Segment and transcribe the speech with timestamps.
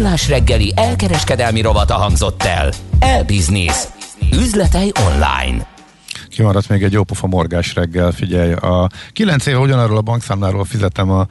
[0.00, 2.72] millás reggeli elkereskedelmi rovata hangzott el.
[2.98, 3.84] E-Business.
[4.32, 5.66] Üzletei online.
[6.28, 8.52] Kimaradt még egy jópofa morgás reggel, figyelj.
[8.52, 11.26] A 9 éve ugyanarról a bankszámláról fizetem a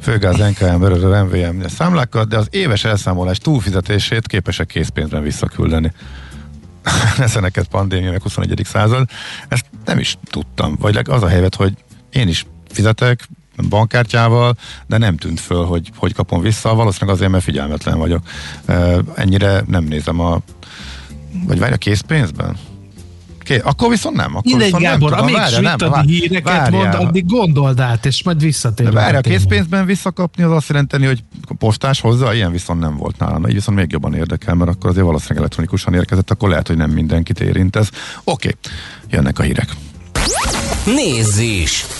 [0.00, 0.84] főgáz NKM,
[1.24, 5.92] MVM számlákat, de az éves elszámolás túlfizetését képesek készpénzben visszaküldeni.
[7.18, 8.60] Ez neked pandémia, meg 21.
[8.64, 9.08] század.
[9.48, 10.76] Ezt nem is tudtam.
[10.80, 11.72] Vagy az a helyzet, hogy
[12.12, 13.28] én is fizetek,
[13.68, 14.56] bankkártyával,
[14.86, 16.74] de nem tűnt föl, hogy hogy kapom vissza.
[16.74, 18.22] Valószínűleg azért, mert figyelmetlen vagyok.
[19.14, 20.40] Ennyire nem nézem a
[21.46, 22.56] vagy várj a készpénzben?
[23.38, 24.30] Ké, akkor viszont nem.
[24.36, 26.70] Akkor Mindegy, viszont Gábor, nem tudom, amíg várja, nem, vár, híreket várjál.
[26.70, 28.86] mond, addig gondold át, és majd visszatér.
[28.86, 31.24] De várj, a készpénzben visszakapni az azt jelenteni, hogy
[31.58, 33.46] postás hozzá, ilyen viszont nem volt nálam.
[33.46, 36.90] Így viszont még jobban érdekel, mert akkor azért valószínűleg elektronikusan érkezett, akkor lehet, hogy nem
[36.90, 37.88] mindenkit érint ez.
[38.24, 38.56] Oké,
[39.10, 39.68] jönnek a hírek.
[40.84, 41.86] Nézz is!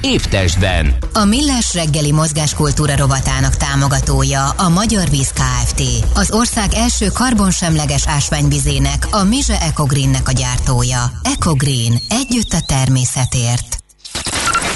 [0.00, 0.94] Épp testben.
[1.12, 5.82] A Millás reggeli mozgáskultúra rovatának támogatója a Magyar Víz Kft.
[6.14, 10.98] Az ország első karbonsemleges ásványvizének, a Mize Ecogreennek a gyártója.
[11.22, 11.98] Ecogreen.
[12.08, 13.78] Együtt a természetért.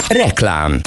[0.09, 0.81] Reklám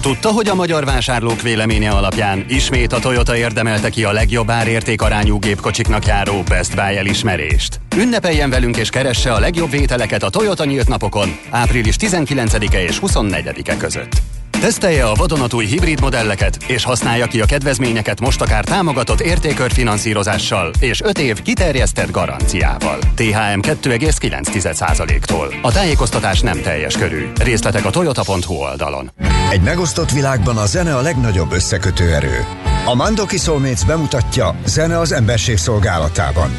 [0.00, 5.38] Tudta, hogy a magyar vásárlók véleménye alapján ismét a Toyota érdemelte ki a legjobb árértékarányú
[5.38, 7.80] gépkocsiknak járó Best Buy elismerést?
[7.96, 13.76] Ünnepeljen velünk és keresse a legjobb vételeket a Toyota nyílt napokon április 19-e és 24-e
[13.76, 14.22] között.
[14.60, 21.00] Tesztelje a vadonatúj hibrid modelleket, és használja ki a kedvezményeket most akár támogatott értékörfinanszírozással és
[21.00, 22.98] 5 év kiterjesztett garanciával.
[23.14, 25.54] THM 2,9%-tól.
[25.62, 27.26] A tájékoztatás nem teljes körű.
[27.42, 29.10] Részletek a toyota.hu oldalon.
[29.50, 32.44] Egy megosztott világban a zene a legnagyobb összekötő erő.
[32.84, 36.58] A Mandoki Soulmates bemutatja Zene az emberség szolgálatában.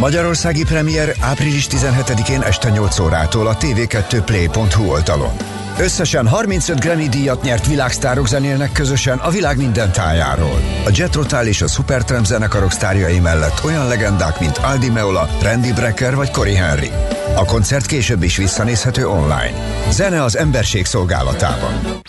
[0.00, 5.32] Magyarországi premier április 17-én este 8 órától a tv2play.hu oldalon.
[5.78, 10.60] Összesen 35 Grammy díjat nyert világsztárok zenélnek közösen a világ minden tájáról.
[10.84, 15.72] A Jet Rotal és a Supertramp zenekarok sztárjai mellett olyan legendák, mint Aldi Meola, Randy
[15.72, 16.90] Brecker vagy Cory Henry.
[17.36, 19.52] A koncert később is visszanézhető online.
[19.90, 22.00] Zene az emberség szolgálatában.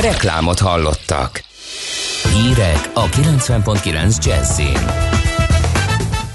[0.00, 1.42] Reklámot hallottak.
[2.32, 5.08] Hírek a 90.9 Jazzin.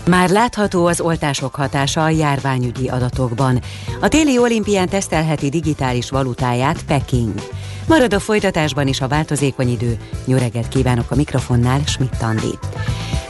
[0.08, 3.62] Már látható az oltások hatása a járványügyi adatokban.
[4.02, 7.34] A téli olimpián tesztelheti digitális valutáját Peking.
[7.88, 9.98] Marad a folytatásban is a változékony idő.
[10.26, 12.60] Jó reggelt kívánok a mikrofonnál, Schmidt Andi.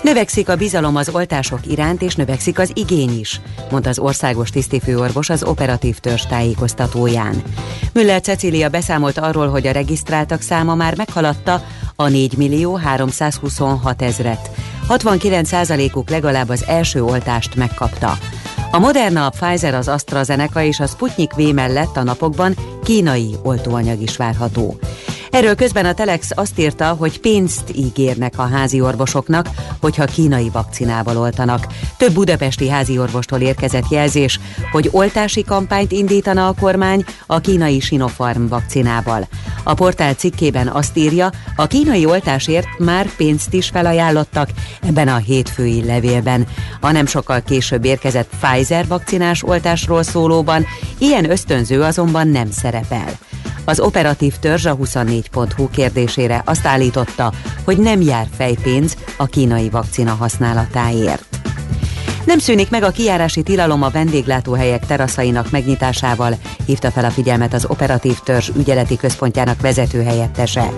[0.03, 3.41] Növekszik a bizalom az oltások iránt, és növekszik az igény is,
[3.71, 7.43] mondta az országos tisztifőorvos az operatív törzs tájékoztatóján.
[7.93, 11.65] Müller Cecília beszámolt arról, hogy a regisztráltak száma már meghaladta
[11.95, 14.49] a 4 millió 326 ezret.
[14.89, 18.17] 69%-uk legalább az első oltást megkapta.
[18.71, 24.01] A Moderna, a Pfizer, az AstraZeneca és a Sputnik V mellett a napokban kínai oltóanyag
[24.01, 24.79] is várható.
[25.33, 29.49] Erről közben a Telex azt írta, hogy pénzt ígérnek a házi orvosoknak,
[29.81, 31.67] hogyha kínai vakcinával oltanak.
[31.97, 34.39] Több budapesti házi orvostól érkezett jelzés,
[34.71, 39.27] hogy oltási kampányt indítana a kormány a kínai Sinopharm vakcinával.
[39.63, 44.49] A portál cikkében azt írja, a kínai oltásért már pénzt is felajánlottak
[44.81, 46.47] ebben a hétfői levélben.
[46.79, 50.65] A nem sokkal később érkezett Pfizer vakcinás oltásról szólóban
[50.97, 53.17] ilyen ösztönző azonban nem szerepel.
[53.65, 57.31] Az operatív törzs a 24.hu kérdésére azt állította,
[57.63, 61.33] hogy nem jár fejpénz a kínai vakcina használatáért.
[62.25, 66.35] Nem szűnik meg a kijárási tilalom a vendéglátóhelyek teraszainak megnyitásával,
[66.65, 70.69] hívta fel a figyelmet az operatív törzs ügyeleti központjának vezető helyettese.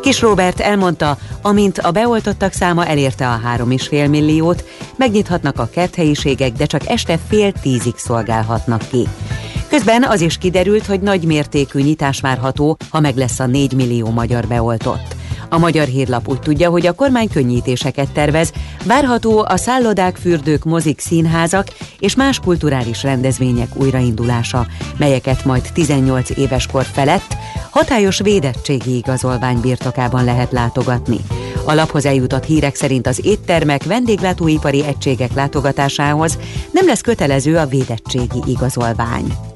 [0.00, 4.64] Kis Robert elmondta, amint a beoltottak száma elérte a 3,5 milliót,
[4.96, 9.08] megnyithatnak a kerthelyiségek, de csak este fél tízig szolgálhatnak ki.
[9.74, 14.10] Közben az is kiderült, hogy nagy mértékű nyitás várható, ha meg lesz a 4 millió
[14.10, 15.16] magyar beoltott.
[15.48, 18.52] A Magyar Hírlap úgy tudja, hogy a kormány könnyítéseket tervez,
[18.84, 21.66] várható a szállodák, fürdők, mozik, színházak
[21.98, 24.66] és más kulturális rendezvények újraindulása,
[24.96, 27.36] melyeket majd 18 éves kor felett
[27.70, 31.18] hatályos védettségi igazolvány birtokában lehet látogatni.
[31.64, 36.38] A laphoz eljutott hírek szerint az éttermek, vendéglátóipari egységek látogatásához
[36.70, 39.53] nem lesz kötelező a védettségi igazolvány.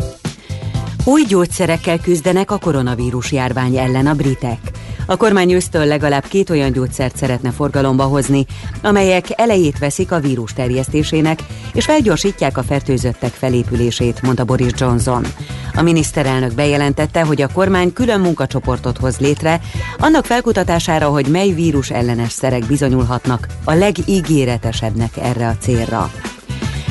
[1.08, 4.58] Új gyógyszerekkel küzdenek a koronavírus járvány ellen a britek.
[5.06, 8.46] A kormány ősztől legalább két olyan gyógyszert szeretne forgalomba hozni,
[8.82, 15.24] amelyek elejét veszik a vírus terjesztésének, és felgyorsítják a fertőzöttek felépülését, mondta Boris Johnson.
[15.74, 19.60] A miniszterelnök bejelentette, hogy a kormány külön munkacsoportot hoz létre,
[19.98, 26.10] annak felkutatására, hogy mely vírus ellenes szerek bizonyulhatnak a legígéretesebbnek erre a célra.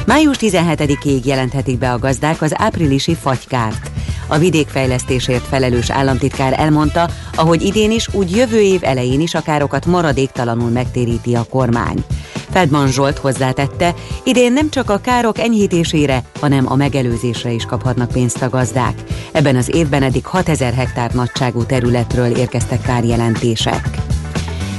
[0.08, 3.92] Május 17-ig jelenthetik be a gazdák az áprilisi fagykárt.
[4.28, 9.86] A vidékfejlesztésért felelős államtitkár elmondta, ahogy idén is, úgy jövő év elején is a károkat
[9.86, 12.04] maradéktalanul megtéríti a kormány.
[12.50, 13.94] Feldman Zsolt hozzátette,
[14.24, 19.04] idén nem csak a károk enyhítésére, hanem a megelőzésre is kaphatnak pénzt a gazdák.
[19.32, 24.07] Ebben az évben eddig 6000 hektár nagyságú területről érkeztek kárjelentések.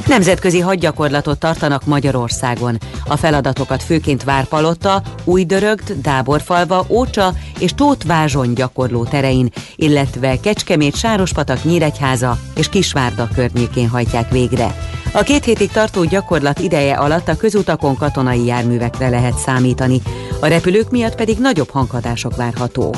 [0.09, 2.79] Nemzetközi hadgyakorlatot tartanak Magyarországon.
[3.07, 12.39] A feladatokat főként Várpalotta, Újdörögt, Dáborfalva, Ócsa és Tóth-Vázson gyakorló terein, illetve Kecskemét, Sárospatak, Nyíregyháza
[12.57, 14.75] és Kisvárda környékén hajtják végre.
[15.13, 20.01] A két hétig tartó gyakorlat ideje alatt a közutakon katonai járművekre lehet számítani,
[20.41, 22.97] a repülők miatt pedig nagyobb hanghatások várhatók.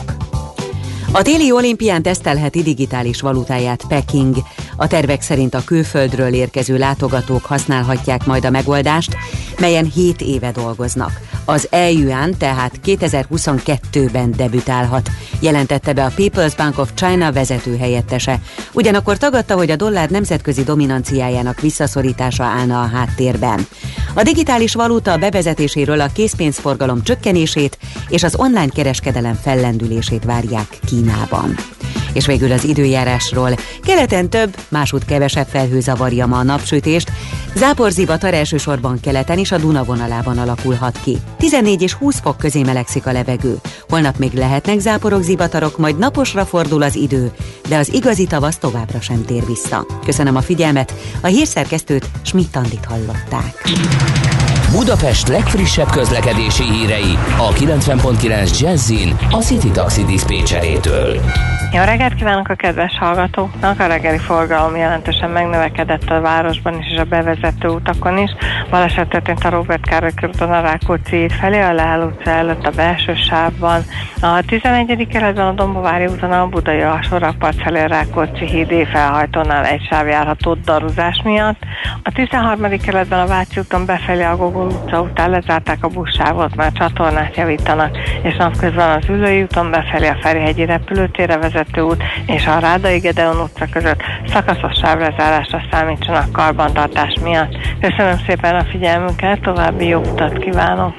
[1.12, 4.36] A téli olimpián tesztelheti digitális valutáját Peking.
[4.80, 9.16] A tervek szerint a külföldről érkező látogatók használhatják majd a megoldást,
[9.58, 11.20] melyen 7 éve dolgoznak.
[11.44, 15.10] Az EUAN tehát 2022-ben debütálhat,
[15.40, 18.40] jelentette be a People's Bank of China vezető helyettese.
[18.72, 23.66] Ugyanakkor tagadta, hogy a dollár nemzetközi dominanciájának visszaszorítása állna a háttérben.
[24.14, 27.78] A digitális valuta bevezetéséről a készpénzforgalom csökkenését
[28.08, 31.54] és az online kereskedelem fellendülését várják Kínában.
[32.12, 33.50] És végül az időjárásról.
[33.82, 37.12] Keleten több, másút kevesebb felhő zavarja ma a napsütést.
[37.54, 41.18] Záporzivatar elsősorban keleten és a Duna vonalában alakulhat ki.
[41.38, 43.56] 14 és 20 fok közé melegszik a levegő.
[43.88, 47.32] Holnap még lehetnek záporok, zivatarok, majd naposra fordul az idő,
[47.68, 49.86] de az igazi tavasz továbbra sem tér vissza.
[50.04, 53.62] Köszönöm a figyelmet, a hírszerkesztőt Schmidt-Andit hallották.
[54.72, 61.20] Budapest legfrissebb közlekedési hírei a 90.9 Jazzin a City Taxi Dispécsejétől.
[61.72, 63.80] Jó reggelt kívánok a kedves hallgatóknak!
[63.80, 68.30] A reggeli forgalom jelentősen megnövekedett a városban is, és a bevezető utakon is.
[68.70, 73.14] Baleset történt a Robert Károly körúton a Rákóczi felé, a Leáll utca előtt a belső
[73.14, 73.82] sávban.
[74.20, 75.06] A 11.
[75.10, 80.06] keretben a Dombovári úton a Budai alsó rakpart felé a Rákóczi híd felhajtónál egy sáv
[80.06, 81.58] járható daruzás miatt.
[82.02, 82.78] A 13.
[82.78, 87.96] keretben a Váci úton befelé a Gogol utca után lezárták a buszsávot, mert csatornát javítanak,
[88.22, 93.40] és napközben az Ülői úton befelé a Ferihegyi repülőtérre vezető út és a Rádai Gedeon
[93.40, 94.02] utca között
[94.32, 97.56] szakaszos sávrezárásra számítsanak karbantartás miatt.
[97.80, 100.94] Köszönöm szépen a figyelmünket, további jó utat kívánok!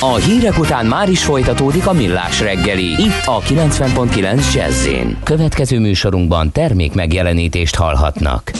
[0.00, 4.88] A hírek után már is folytatódik a millás reggeli, itt a 90.9 jazz
[5.22, 8.50] Következő műsorunkban termék megjelenítést hallhatnak.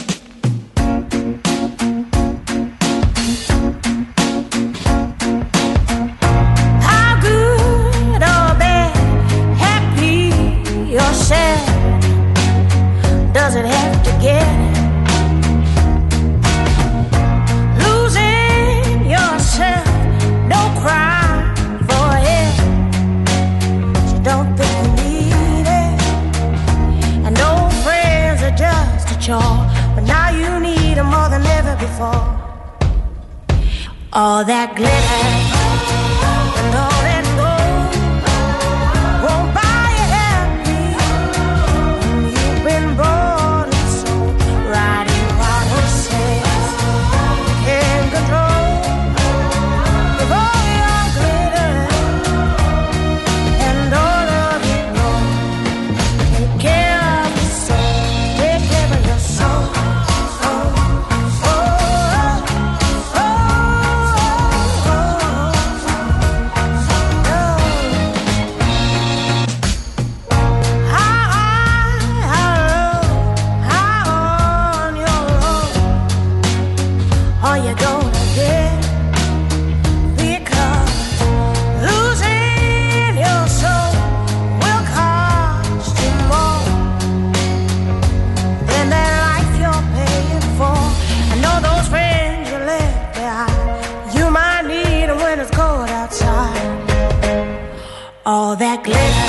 [98.55, 99.24] that glitter.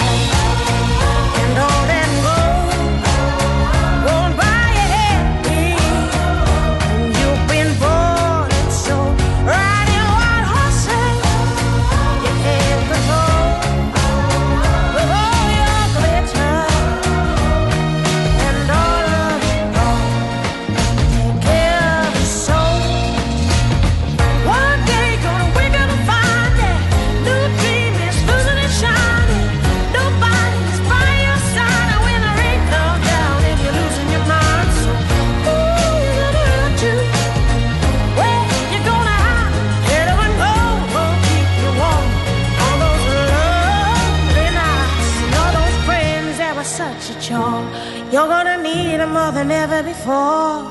[49.83, 50.62] Before.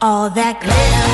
[0.00, 1.13] All that glitter,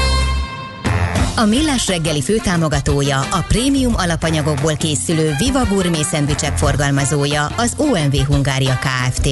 [1.41, 8.79] A Millás reggeli főtámogatója, a prémium alapanyagokból készülő Viva Gourmet szendvicsek forgalmazója, az OMV Hungária
[8.79, 9.27] Kft.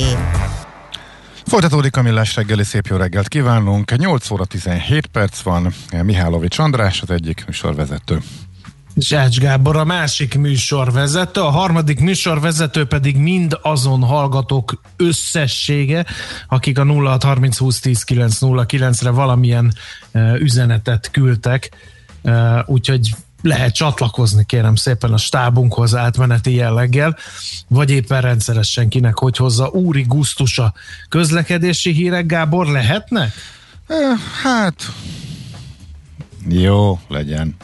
[1.46, 3.98] Folytatódik a millás reggeli, szép jó reggelt kívánunk.
[3.98, 5.74] 8 óra 17 perc van.
[6.04, 8.22] Mihálovics András, az egyik műsorvezető.
[8.96, 16.06] Zsács Gábor a másik műsorvezető, a harmadik műsorvezető pedig mind azon hallgatók összessége,
[16.48, 19.74] akik a 0630 20 10 909 re valamilyen
[20.40, 21.70] üzenetet küldtek,
[22.66, 23.10] úgyhogy
[23.42, 27.18] lehet csatlakozni kérem szépen a stábunkhoz átmeneti jelleggel,
[27.68, 30.74] vagy éppen rendszeresen kinek hogy hozza úri gusztusa
[31.10, 33.34] közlekedési hírek, Gábor, lehetnek?
[34.44, 34.92] Hát,
[36.48, 37.56] jó, legyen.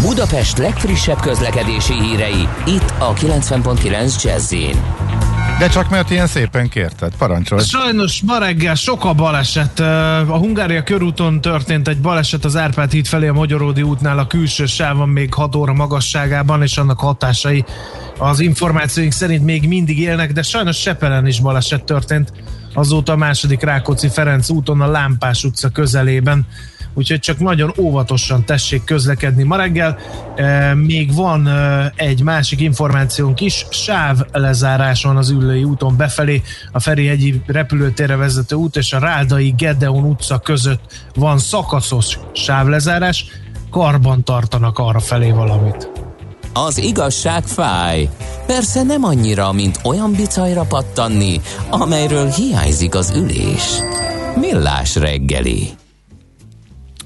[0.00, 4.54] Budapest legfrissebb közlekedési hírei, itt a 90.9 jazz
[5.58, 7.62] De csak mert ilyen szépen kérted, parancsolj.
[7.62, 9.80] Sajnos ma reggel sok a baleset.
[10.28, 14.66] A Hungária körúton történt egy baleset az Árpád híd felé a Magyaródi útnál a külső
[14.66, 17.64] sávon még 6 óra magasságában, és annak hatásai
[18.18, 22.32] az információink szerint még mindig élnek, de sajnos Sepelen is baleset történt.
[22.74, 26.46] Azóta a második Rákóczi Ferenc úton a Lámpás utca közelében
[26.96, 29.98] úgyhogy csak nagyon óvatosan tessék közlekedni ma reggel.
[30.36, 36.42] E, még van e, egy másik információnk is, sáv lezárás van az Üllői úton befelé,
[36.72, 43.24] a Ferihegyi repülőtérre vezető út és a Rádai Gedeon utca között van szakaszos sávlezárás,
[43.70, 45.90] karban tartanak arra felé valamit.
[46.52, 48.08] Az igazság fáj.
[48.46, 53.80] Persze nem annyira, mint olyan bicajra pattanni, amelyről hiányzik az ülés.
[54.34, 55.68] Millás reggeli.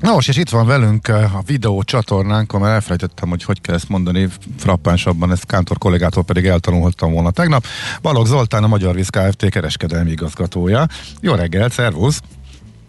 [0.01, 3.89] Na most, és itt van velünk a videó csatornánk, mert elfelejtettem, hogy hogy kell ezt
[3.89, 4.29] mondani
[4.59, 7.65] frappánsabban, ezt Kántor kollégától pedig eltanulhattam volna tegnap.
[8.03, 9.49] Balog Zoltán, a Magyar Víz Kft.
[9.49, 10.87] kereskedelmi igazgatója.
[11.21, 12.21] Jó reggelt, szervusz!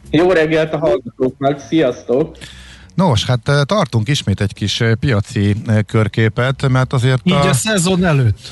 [0.09, 2.37] Jó reggelt a hallgatóknak, sziasztok!
[2.95, 5.55] Nos, hát tartunk ismét egy kis piaci
[5.87, 7.21] körképet, mert azért...
[7.23, 8.51] Így a, a szezon előtt.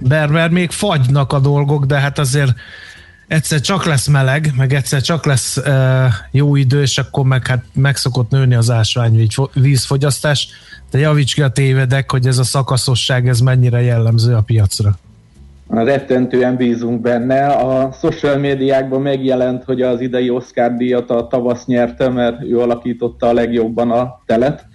[0.00, 2.52] Berber még fagynak a dolgok, de hát azért
[3.28, 5.64] egyszer csak lesz meleg, meg egyszer csak lesz uh,
[6.30, 10.48] jó idő, és akkor meg, hát meg szokott nőni az ásványvízfogyasztás,
[10.90, 14.98] de javíts ki a tévedek, hogy ez a szakaszosság, ez mennyire jellemző a piacra.
[15.68, 17.46] Rettentően bízunk benne.
[17.46, 23.26] A social médiákban megjelent, hogy az idei Oscar díjat a tavasz nyerte, mert ő alakította
[23.26, 24.66] a legjobban a telet.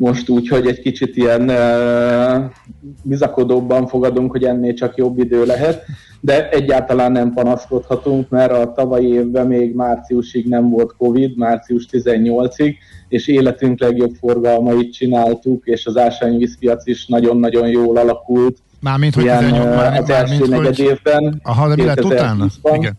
[0.00, 2.50] Most úgy, hogy egy kicsit ilyen uh,
[3.02, 5.84] bizakodóbban fogadunk, hogy ennél csak jobb idő lehet
[6.20, 12.74] de egyáltalán nem panaszkodhatunk, mert a tavalyi évben még márciusig nem volt Covid, március 18-ig,
[13.08, 18.58] és életünk legjobb forgalmait csináltuk, és az ásványvízpiac is nagyon-nagyon jól alakult.
[18.80, 20.78] Mármint, hogy Ilyen, 18, mármint, az első negyed hogy...
[20.78, 21.40] évben.
[21.42, 22.46] Aha, de mi lett utána?
[22.72, 22.96] Igen.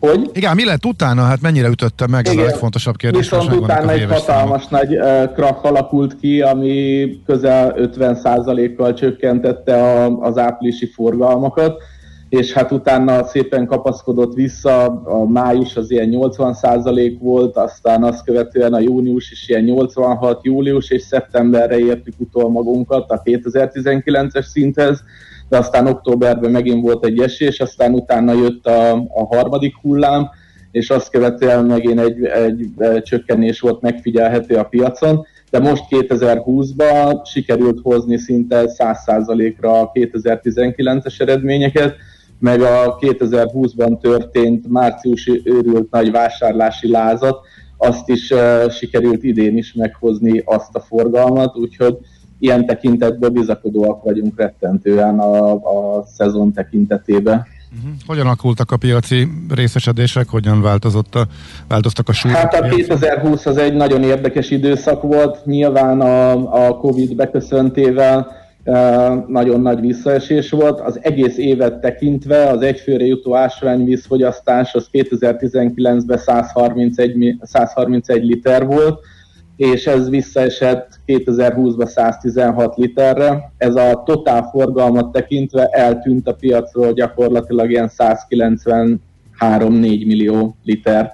[0.00, 0.30] Hogy?
[0.32, 1.22] Igen, mi lett utána?
[1.22, 2.26] Hát mennyire ütötte meg?
[2.26, 2.38] Igen.
[2.38, 3.20] Ez a legfontosabb kérdés.
[3.20, 4.88] Viszont utána egy hatalmas számok.
[4.88, 11.82] nagy uh, krak alakult ki, ami közel 50%-kal csökkentette a, az áprilisi forgalmakat,
[12.30, 18.74] és hát utána szépen kapaszkodott vissza, a május az ilyen 80% volt, aztán azt követően
[18.74, 25.02] a június is ilyen 86, július és szeptemberre értük utol magunkat a 2019-es szinthez,
[25.48, 30.28] de aztán októberben megint volt egy esés, aztán utána jött a, a harmadik hullám,
[30.70, 32.70] és azt követően megint egy, egy,
[33.02, 41.96] csökkenés volt megfigyelhető a piacon, de most 2020-ban sikerült hozni szinte 100%-ra a 2019-es eredményeket,
[42.40, 47.38] meg a 2020-ban történt márciusi őrült nagy vásárlási lázat,
[47.76, 51.96] azt is uh, sikerült idén is meghozni azt a forgalmat, úgyhogy
[52.38, 57.46] ilyen tekintetben bizakodóak vagyunk rettentően a, a szezon tekintetében.
[57.76, 57.92] Uh-huh.
[58.06, 61.26] Hogyan alakultak a piaci részesedések, hogyan változott a,
[61.68, 62.36] változtak a súlyok?
[62.36, 66.32] Hát a 2020 az egy nagyon érdekes időszak volt, nyilván a,
[66.66, 68.39] a Covid beköszöntével
[69.26, 70.80] nagyon nagy visszaesés volt.
[70.80, 79.00] Az egész évet tekintve az egyfőre jutó ásványvízfogyasztás az 2019-ben 131, 131 liter volt,
[79.56, 83.52] és ez visszaesett 2020-ban 116 literre.
[83.56, 88.98] Ez a totál forgalmat tekintve eltűnt a piacról gyakorlatilag ilyen 193-4
[89.78, 91.12] millió liter.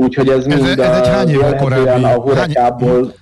[0.00, 2.52] Úgyhogy ez, ez mind ez egy hány évvel korábbi, a hány,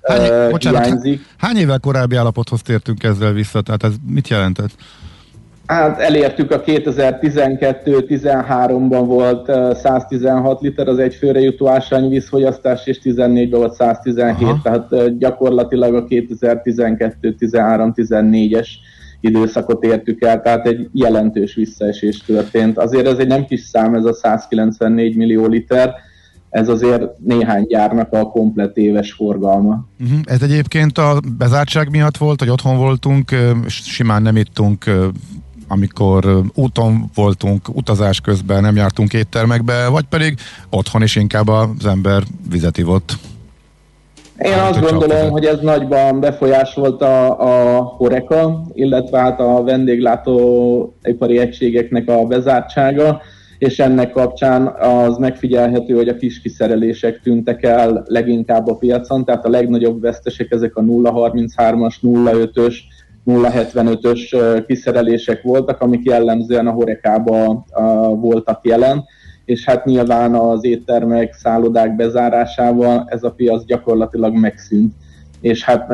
[0.02, 1.26] hány, bocsánat, hiányzik.
[1.38, 3.60] Hány évvel korábbi állapothoz tértünk ezzel vissza?
[3.60, 4.70] Tehát ez mit jelentett?
[5.66, 14.48] Hát elértük a 2012-13-ban volt 116 liter az egyfőre jutó ásványvízfogyasztás, és 14-ben volt 117,
[14.48, 14.60] Aha.
[14.62, 18.68] tehát gyakorlatilag a 2012-13-14-es
[19.20, 22.78] időszakot értük el, tehát egy jelentős visszaesés történt.
[22.78, 25.94] Azért ez egy nem kis szám, ez a 194 millió liter,
[26.50, 29.84] ez azért néhány gyárnak a komplet éves forgalma.
[30.00, 30.18] Uh-huh.
[30.24, 33.30] Ez egyébként a bezártság miatt volt, hogy otthon voltunk,
[33.68, 34.84] simán nem ittunk
[35.68, 40.38] amikor úton voltunk, utazás közben nem jártunk éttermekbe, vagy pedig
[40.70, 43.12] otthon is inkább az ember vizet ivott.
[44.38, 47.40] Én hát, azt gondolom, hogy ez nagyban befolyásolt a,
[47.76, 53.20] a horeka, illetve hát a vendéglátóipari egységeknek a bezártsága,
[53.58, 59.44] és ennek kapcsán az megfigyelhető, hogy a kis kiszerelések tűntek el leginkább a piacon, tehát
[59.44, 62.74] a legnagyobb vesztesek ezek a 033-as, 05-ös,
[63.26, 67.64] 075-ös kiszerelések voltak, amik jellemzően a horekába
[68.20, 69.04] voltak jelen,
[69.44, 74.94] és hát nyilván az éttermek, szállodák bezárásával ez a piac gyakorlatilag megszűnt.
[75.40, 75.90] És hát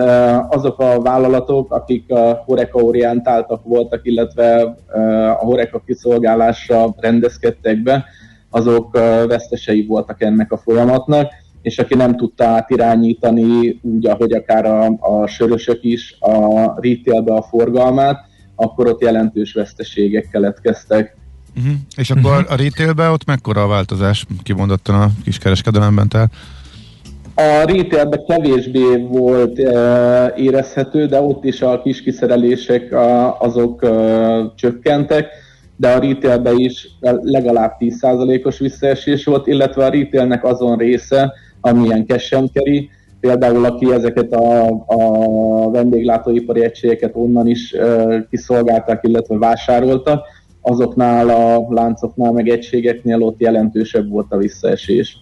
[0.53, 4.75] azok a vállalatok, akik a horeka orientáltak voltak, illetve
[5.41, 8.05] a horeka kiszolgálásra rendezkedtek be,
[8.51, 8.93] azok
[9.27, 15.27] vesztesei voltak ennek a folyamatnak, és aki nem tudta átirányítani úgy, ahogy akár a, a
[15.27, 18.25] sörösök is a retailbe a forgalmát,
[18.55, 21.17] akkor ott jelentős veszteségek keletkeztek.
[21.57, 21.73] Uh-huh.
[21.97, 22.53] És akkor uh-huh.
[22.53, 26.09] a retailben ott mekkora a változás kimondottan a kiskereskedelemben?
[26.09, 26.33] Tehát?
[27.35, 33.91] A retailben kevésbé volt e, érezhető, de ott is a kis kiszerelések a, azok e,
[34.57, 35.27] csökkentek,
[35.77, 36.89] de a retailben is
[37.23, 42.91] legalább 10%-os visszaesés volt, illetve a retailnek azon része, amilyen cash carry,
[43.21, 50.27] például aki ezeket a, a vendéglátóipari egységeket onnan is uh, kiszolgálták, illetve vásároltak,
[50.61, 55.17] azoknál a láncoknál, meg egységeknél ott jelentősebb volt a visszaesés.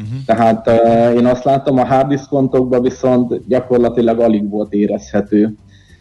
[0.00, 0.24] Uh-huh.
[0.26, 5.54] Tehát uh, én azt láttam, a hard viszont gyakorlatilag alig volt érezhető.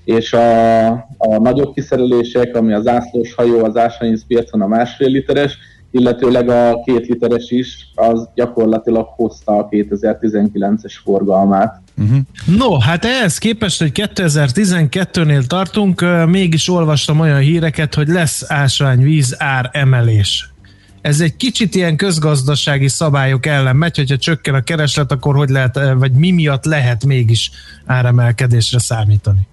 [0.04, 5.58] És a, a nagyobb kiszerelések, ami az ászlós hajó, az ásványvíz piacon a másfél literes,
[5.92, 11.82] illetőleg a két literes is, az gyakorlatilag hozta a 2019-es forgalmát.
[11.98, 12.18] Uh-huh.
[12.58, 19.70] No, hát ehhez képest, hogy 2012-nél tartunk, mégis olvastam olyan híreket, hogy lesz ásványvíz ár
[19.74, 20.54] emelés.
[21.02, 25.80] Ez egy kicsit ilyen közgazdasági szabályok ellen megy, hogyha csökken a kereslet, akkor hogy lehet,
[25.98, 27.52] vagy mi miatt lehet mégis
[27.86, 29.48] áremelkedésre számítani?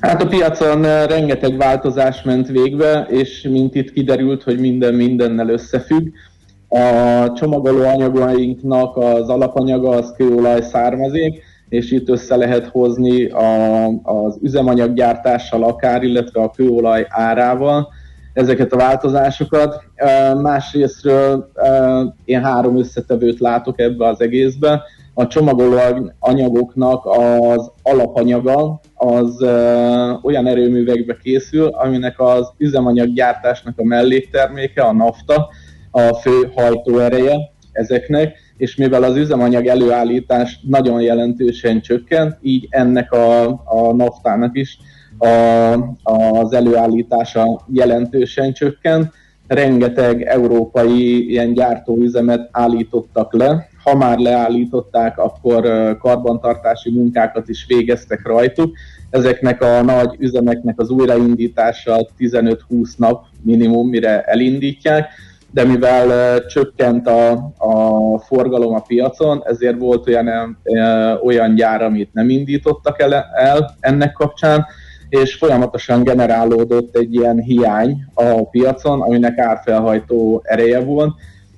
[0.00, 5.48] Hát a piacon eh, rengeteg változás ment végbe, és mint itt kiderült, hogy minden mindennel
[5.48, 6.08] összefügg.
[6.68, 14.38] A csomagoló anyagainknak az alapanyaga az kőolaj származék, és itt össze lehet hozni a, az
[14.42, 17.88] üzemanyaggyártással akár, illetve a kőolaj árával
[18.32, 19.84] ezeket a változásokat.
[20.42, 21.50] Másrésztről
[22.24, 24.82] én három összetevőt látok ebbe az egészbe
[25.14, 25.78] a csomagoló
[26.18, 29.42] anyagoknak az alapanyaga az
[30.22, 35.48] olyan erőművekbe készül, aminek az üzemanyaggyártásnak a mellékterméke, a nafta,
[35.90, 37.36] a fő hajtóereje
[37.72, 44.78] ezeknek, és mivel az üzemanyag előállítás nagyon jelentősen csökkent, így ennek a, a naftának is
[45.20, 45.28] a,
[46.02, 49.12] az előállítása jelentősen csökkent.
[49.46, 55.62] Rengeteg európai ilyen gyártóüzemet állítottak le, ha már leállították, akkor
[55.98, 58.76] karbantartási munkákat is végeztek rajtuk.
[59.10, 65.08] Ezeknek a nagy üzemeknek az újraindítása 15-20 nap minimum, mire elindítják,
[65.52, 70.58] de mivel csökkent a, a forgalom a piacon, ezért volt olyan,
[71.22, 74.66] olyan gyár, amit nem indítottak el, el ennek kapcsán,
[75.10, 81.14] és folyamatosan generálódott egy ilyen hiány a piacon, aminek árfelhajtó ereje volt,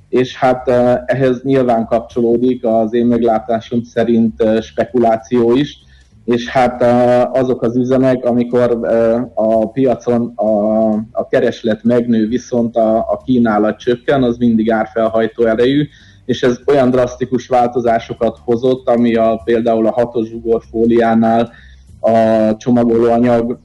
[0.09, 0.69] és hát
[1.07, 5.79] ehhez nyilván kapcsolódik az én meglátásom szerint spekuláció is,
[6.25, 6.83] és hát
[7.37, 8.79] azok az üzemek, amikor
[9.35, 15.88] a piacon a, a kereslet megnő, viszont a, a kínálat csökken, az mindig árfelhajtó erejű,
[16.25, 21.53] és ez olyan drasztikus változásokat hozott, ami a, például a hatos zsugorfóliánál
[22.03, 23.59] a csomagolóanyag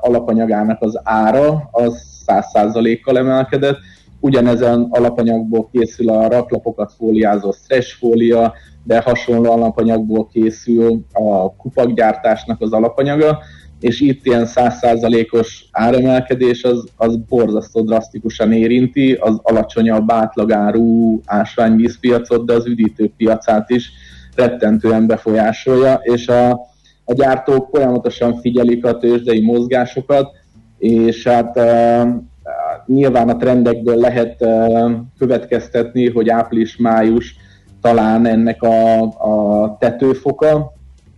[0.00, 3.78] alapanyagának az ára az 100%-kal emelkedett,
[4.20, 8.52] ugyanezen alapanyagból készül a raklapokat fóliázó stretch fólia,
[8.84, 13.38] de hasonló alapanyagból készül a kupakgyártásnak az alapanyaga,
[13.80, 22.52] és itt ilyen 100%-os áremelkedés az, az borzasztó drasztikusan érinti az alacsonyabb átlagárú ásványvízpiacot, de
[22.52, 23.90] az üdítőpiacát is
[24.34, 26.60] rettentően befolyásolja, és a,
[27.08, 30.30] a gyártók folyamatosan figyelik a tőzsdei mozgásokat,
[30.78, 32.08] és hát uh,
[32.86, 37.36] nyilván a trendekből lehet uh, következtetni, hogy április-május
[37.80, 40.72] talán ennek a, a tetőfoka,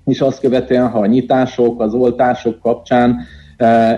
[0.04, 3.16] és azt követően, ha a nyitások, az oltások kapcsán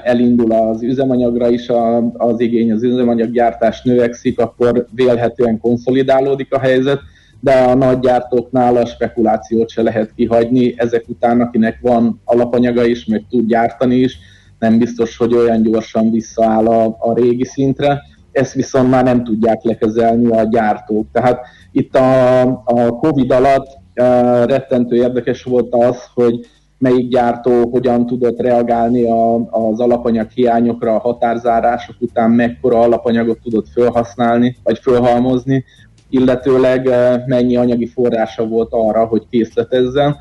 [0.02, 1.70] elindul az üzemanyagra is
[2.12, 7.00] az igény, az üzemanyaggyártás növekszik, akkor vélhetően konszolidálódik a helyzet,
[7.42, 13.04] de a nagy gyártóknál a spekulációt se lehet kihagyni, ezek után, akinek van alapanyaga is,
[13.04, 14.18] meg tud gyártani is,
[14.58, 18.02] nem biztos, hogy olyan gyorsan visszaáll a, a régi szintre,
[18.32, 21.06] ezt viszont már nem tudják lekezelni a gyártók.
[21.12, 21.40] Tehát
[21.72, 26.46] itt a, a Covid alatt uh, rettentő érdekes volt az, hogy
[26.78, 33.68] melyik gyártó hogyan tudott reagálni a, az alapanyag hiányokra, a határzárások után mekkora alapanyagot tudott
[33.68, 35.64] felhasználni, vagy felhalmozni,
[36.12, 40.16] illetőleg uh, mennyi anyagi forrása volt arra, hogy készletezzen,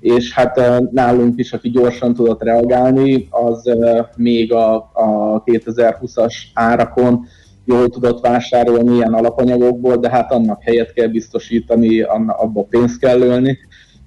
[0.00, 3.70] és hát uh, nálunk is, aki gyorsan tudott reagálni, az
[4.16, 7.26] még a, a 2020-as árakon
[7.64, 13.58] jól tudott vásárolni ilyen alapanyagokból, de hát annak helyet kell biztosítani, abba pénzt kell ölni,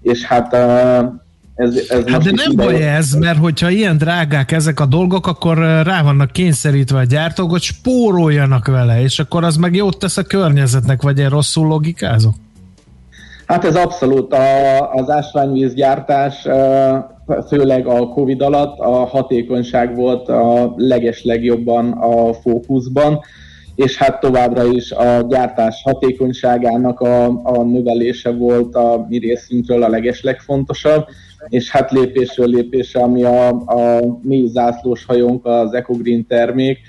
[0.01, 0.53] és hát
[1.59, 5.57] ez, ez hát de nem baj ez, mert hogyha ilyen drágák ezek a dolgok, akkor
[5.57, 10.23] rá vannak kényszerítve a gyártók, hogy spóroljanak vele, és akkor az meg jót tesz a
[10.23, 12.33] környezetnek, vagy én rosszul logikázok?
[13.45, 14.33] Hát ez abszolút.
[14.33, 16.47] A, az ásványvízgyártás,
[17.47, 23.19] főleg a Covid alatt a hatékonyság volt a leges legjobban a fókuszban
[23.75, 29.89] és hát továbbra is a gyártás hatékonyságának a, a növelése volt a mi részünkről a
[29.89, 31.05] legeslegfontosabb,
[31.49, 36.79] és hát lépésről lépésre, ami a, a mi zászlós hajónk, az EcoGreen termék,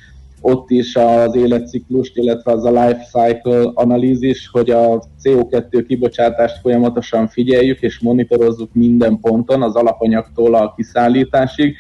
[0.41, 7.29] ott is az életciklust, illetve az a life cycle analízis, hogy a CO2 kibocsátást folyamatosan
[7.29, 11.77] figyeljük és monitorozzuk minden ponton, az alapanyagtól a kiszállításig.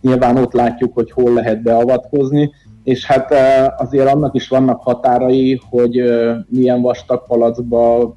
[0.00, 2.52] Nyilván ott látjuk, hogy hol lehet beavatkozni,
[2.84, 3.34] és hát
[3.80, 6.02] azért annak is vannak határai, hogy
[6.48, 8.16] milyen vastag palackba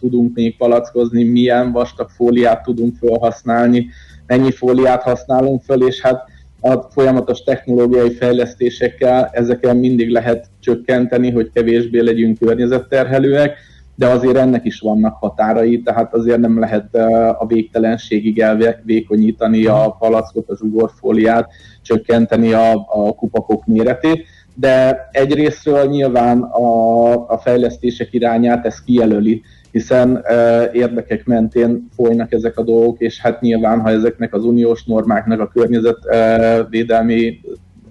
[0.00, 3.86] tudunk még palackozni, milyen vastag fóliát tudunk felhasználni,
[4.26, 6.24] mennyi fóliát használunk föl, és hát
[6.60, 13.56] a folyamatos technológiai fejlesztésekkel ezeken mindig lehet csökkenteni, hogy kevésbé legyünk környezetterhelőek,
[13.96, 16.94] de azért ennek is vannak határai, tehát azért nem lehet
[17.38, 21.50] a végtelenségig elvékonyítani a palackot, az ugorfóliát,
[21.82, 30.20] csökkenteni a, a kupakok méretét, de egyrésztről nyilván a, a fejlesztések irányát ez kijelöli, hiszen
[30.22, 35.40] e, érdekek mentén folynak ezek a dolgok, és hát nyilván, ha ezeknek az uniós normáknak,
[35.40, 37.40] a környezetvédelmi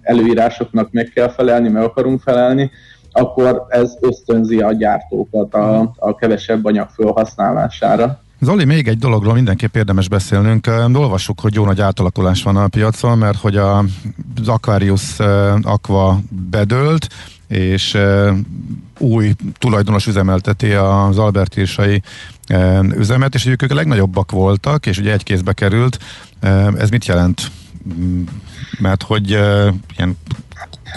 [0.02, 2.72] előírásoknak meg kell felelni, meg akarunk felelni,
[3.15, 8.23] akkor ez ösztönzi a gyártókat a, a kevesebb anyag felhasználására.
[8.39, 10.67] Zoli, még egy dologról mindenképp érdemes beszélnünk.
[10.93, 13.78] Olvassuk, hogy jó nagy átalakulás van a piacon, mert hogy a,
[14.41, 15.19] az Aquarius
[15.62, 17.08] Aqua bedőlt,
[17.47, 17.97] és
[18.99, 22.01] új tulajdonos üzemelteti az Albert Irsai
[22.95, 25.99] üzemet, és ők a legnagyobbak voltak, és ugye egy kézbe került.
[26.78, 27.41] Ez mit jelent?
[28.80, 29.30] Mert hogy
[29.97, 30.17] ilyen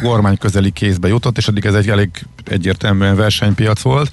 [0.03, 2.11] kormány közeli kézbe jutott, és addig ez egy elég
[2.51, 4.11] egyértelműen versenypiac volt.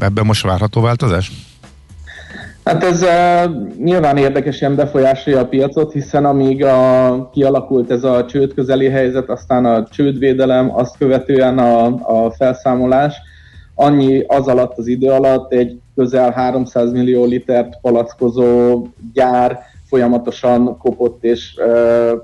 [0.00, 1.30] Ebben most várható változás?
[2.64, 3.50] Hát ez uh,
[3.84, 9.64] nyilván érdekesen befolyásolja a piacot, hiszen amíg a, kialakult ez a csőd közeli helyzet, aztán
[9.64, 11.84] a csődvédelem, azt követően a,
[12.24, 13.14] a felszámolás,
[13.74, 19.58] annyi az alatt az idő alatt egy közel 300 millió litert palackozó gyár
[19.90, 21.54] folyamatosan kopott és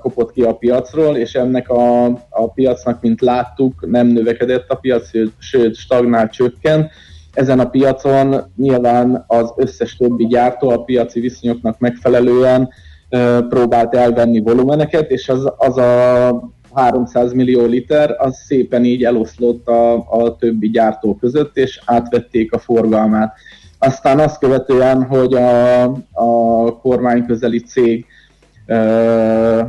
[0.01, 5.09] kopott ki a piacról, és ennek a, a piacnak, mint láttuk, nem növekedett a piac,
[5.37, 6.89] sőt stagnál csökken.
[7.33, 12.69] Ezen a piacon nyilván az összes többi gyártó a piaci viszonyoknak megfelelően
[13.49, 19.93] próbált elvenni volumeneket, és az, az a 300 millió liter, az szépen így eloszlott a,
[20.09, 23.35] a többi gyártó között, és átvették a forgalmát.
[23.79, 28.05] Aztán azt követően, hogy a, a kormány közeli cég
[28.65, 29.61] ö,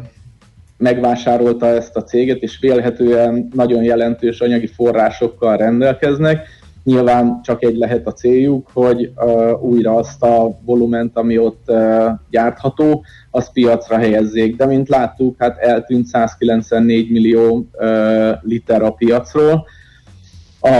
[0.76, 6.46] megvásárolta ezt a céget, és vélhetően nagyon jelentős anyagi forrásokkal rendelkeznek,
[6.88, 12.08] Nyilván csak egy lehet a céljuk, hogy uh, újra azt a volument, ami ott uh,
[12.30, 14.56] gyártható, az piacra helyezzék.
[14.56, 19.66] De mint láttuk, hát eltűnt 194 millió uh, liter a piacról.
[20.60, 20.70] A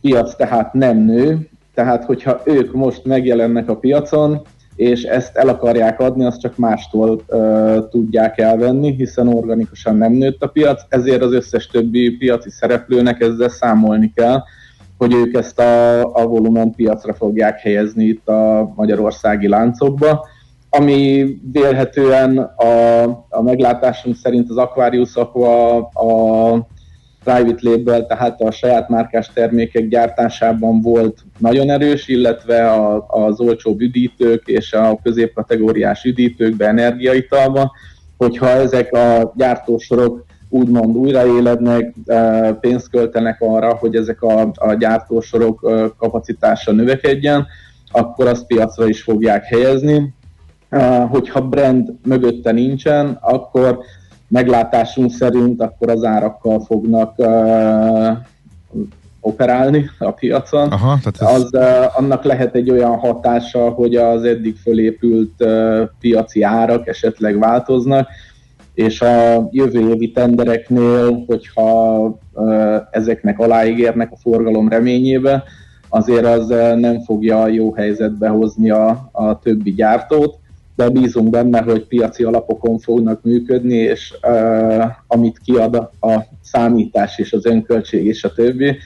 [0.00, 4.40] piac tehát nem nő, tehát hogyha ők most megjelennek a piacon,
[4.76, 10.42] és ezt el akarják adni, azt csak mástól uh, tudják elvenni, hiszen organikusan nem nőtt
[10.42, 14.42] a piac, ezért az összes többi piaci szereplőnek ezzel számolni kell,
[14.98, 20.26] hogy ők ezt a, a volumen piacra fogják helyezni itt a magyarországi láncokba,
[20.70, 26.66] ami vélhetően a, a meglátásunk szerint az Aquarius Aqua a
[27.26, 33.76] private label, tehát a saját márkás termékek gyártásában volt nagyon erős, illetve a, az olcsó
[33.78, 37.72] üdítők és a középkategóriás üdítőkbe, energiaitalba,
[38.16, 41.94] hogyha ezek a gyártósorok úgymond újraélednek,
[42.60, 45.60] pénzt költenek arra, hogy ezek a, a gyártósorok
[45.98, 47.46] kapacitása növekedjen,
[47.90, 50.14] akkor azt piacra is fogják helyezni.
[51.08, 53.78] Hogyha brand mögötte nincsen, akkor
[54.28, 57.14] meglátásunk szerint akkor az árakkal fognak
[59.20, 60.68] operálni a piacon.
[60.68, 61.42] Aha, tehát ez...
[61.42, 67.38] az, uh, annak lehet egy olyan hatása, hogy az eddig fölépült uh, piaci árak esetleg
[67.38, 68.08] változnak,
[68.74, 72.18] és a jövő évi tendereknél, hogyha
[72.90, 75.42] ezeknek aláígérnek a forgalom reményébe,
[75.88, 80.38] azért az nem fogja jó helyzetbe hozni a, a többi gyártót,
[80.76, 87.32] de bízunk benne, hogy piaci alapokon fognak működni, és uh, amit kiad a számítás és
[87.32, 88.76] az önköltség és a többi,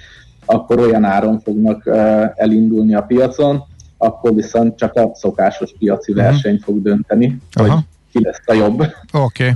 [0.44, 1.96] akkor olyan áron fognak uh,
[2.35, 3.62] elindulni a piacon,
[3.98, 6.20] akkor viszont csak a szokásos piaci mhm.
[6.20, 6.66] verseny uh-huh.
[6.66, 7.72] fog dönteni, Aha.
[7.72, 8.81] hogy ki lesz a jobb.
[8.81, 8.92] Oké.
[9.12, 9.53] Okay.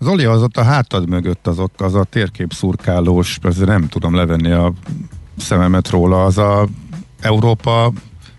[0.00, 4.72] Zoli, az ott a hátad mögött azok, az a térkép szurkálós, nem tudom levenni a
[5.38, 6.66] szememet róla, az a
[7.20, 7.92] Európa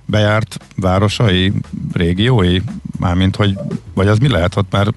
[0.06, 1.54] bejárt városai,
[1.94, 2.60] régiói,
[3.00, 3.58] mármint hogy,
[3.94, 4.88] vagy az mi lehet ott már?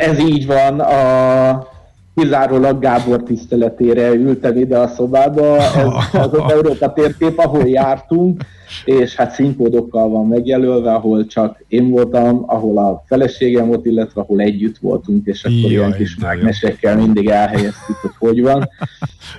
[0.00, 1.69] Ez így van, a
[2.14, 5.74] kizárólag Gábor tiszteletére ültem ide a szobába, ez
[6.12, 8.42] az az Európa térkép, ahol jártunk,
[8.84, 14.40] és hát színkódokkal van megjelölve, ahol csak én voltam, ahol a feleségem volt, illetve ahol
[14.40, 18.68] együtt voltunk, és akkor Jaj, ilyen kis mágnesekkel mindig elhelyeztük, hogy hogy van.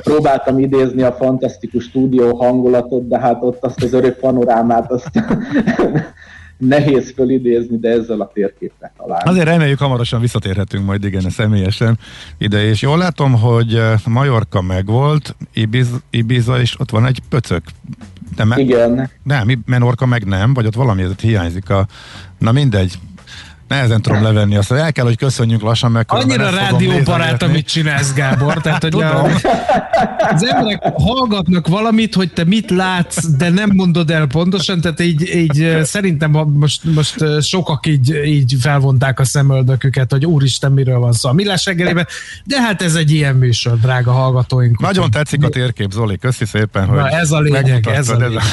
[0.04, 5.10] Próbáltam idézni a fantasztikus stúdió hangulatot, de hát ott azt az örök panorámát azt
[6.62, 9.22] nehéz fölidézni, de ezzel a térképpel talán.
[9.26, 12.00] Azért reméljük hamarosan visszatérhetünk majd igen személyesen
[12.38, 17.64] ide, és jól látom, hogy eh, Majorka megvolt, Ibiza, Ibiza és ott van egy pöcök.
[18.36, 19.10] De me- Igen.
[19.24, 21.88] Nem, Menorka meg nem, vagy ott valami hiányzik a...
[22.38, 22.94] Na mindegy,
[23.72, 26.06] nehezen tudom levenni azt, el kell, hogy köszönjünk lassan meg.
[26.08, 28.54] Annyira rádióbarát, amit csinálsz, Gábor.
[28.64, 29.30] Tehát, hogy a,
[30.18, 35.36] az emberek hallgatnak valamit, hogy te mit látsz, de nem mondod el pontosan, tehát így,
[35.36, 41.30] így szerintem most, most sokak így, így felvonták a szemöldöküket, hogy úristen, miről van szó
[41.30, 42.08] a millás reggelében,
[42.44, 44.80] de hát ez egy ilyen műsor, drága hallgatóink.
[44.80, 48.16] Nagyon úgy, tetszik a térkép, Zoli, köszi szépen, hogy Na, ez a lényeg, ez a
[48.18, 48.44] lényeg.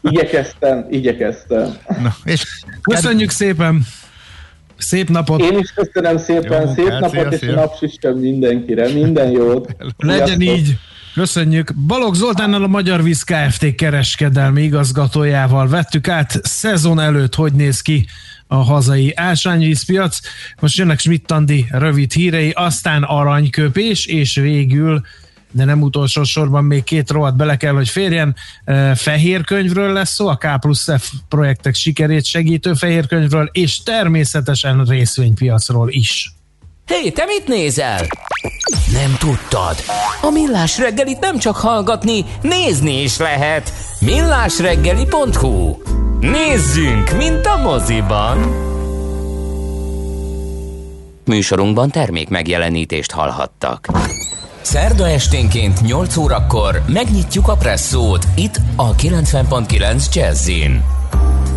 [0.00, 1.76] Igyekeztem, igyekeztem.
[2.02, 2.44] Na, és
[2.82, 3.86] Köszönjük szépen!
[4.78, 5.40] Szép napot!
[5.40, 9.76] Én is köszönöm szépen, Jó, szép hát, napot és napsüstem mindenkire, minden jót!
[9.96, 10.78] Legyen így!
[11.14, 11.74] Köszönjük!
[11.86, 13.74] Balog Zoltánnal a Magyar Víz Kft.
[13.74, 18.06] kereskedelmi igazgatójával vettük át szezon előtt, hogy néz ki
[18.46, 20.18] a hazai ásványvízpiac.
[20.60, 25.02] Most jönnek Schmidt-Tandi rövid hírei, aztán aranyköpés, és végül
[25.50, 28.36] de nem utolsó sorban még két rovat bele kell, hogy férjen.
[28.94, 34.84] Fehér könyvről lesz szó, a K plusz F projektek sikerét segítő fehér könyvről, és természetesen
[34.84, 36.34] részvénypiacról is.
[36.86, 38.06] Hé, hey, te mit nézel?
[38.92, 39.76] Nem tudtad?
[40.22, 43.72] A Millás reggelit nem csak hallgatni, nézni is lehet.
[44.00, 45.76] millásreggeli.hu
[46.20, 48.64] Nézzünk, mint a moziban!
[51.24, 53.88] Műsorunkban termék megjelenítést hallhattak.
[54.68, 60.84] Szerda esténként 8 órakor megnyitjuk a presszót itt a 90.9 Jazzin.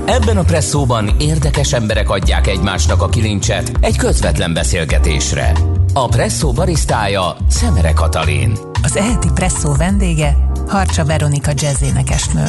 [0.05, 5.51] Ebben a presszóban érdekes emberek adják egymásnak a kilincset egy közvetlen beszélgetésre.
[5.93, 8.57] A presszó barisztája Szemere Katalin.
[8.83, 12.45] Az eheti presszó vendége Harcsa Veronika jazzénekesnő.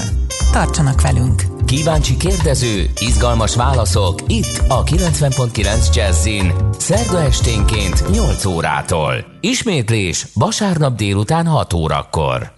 [0.53, 1.50] Tartsanak velünk!
[1.71, 6.53] Kíváncsi kérdező, izgalmas válaszok itt a 90.9 Jazzin.
[6.79, 9.25] Szerda esténként 8 órától.
[9.41, 12.53] Ismétlés vasárnap délután 6 órakor.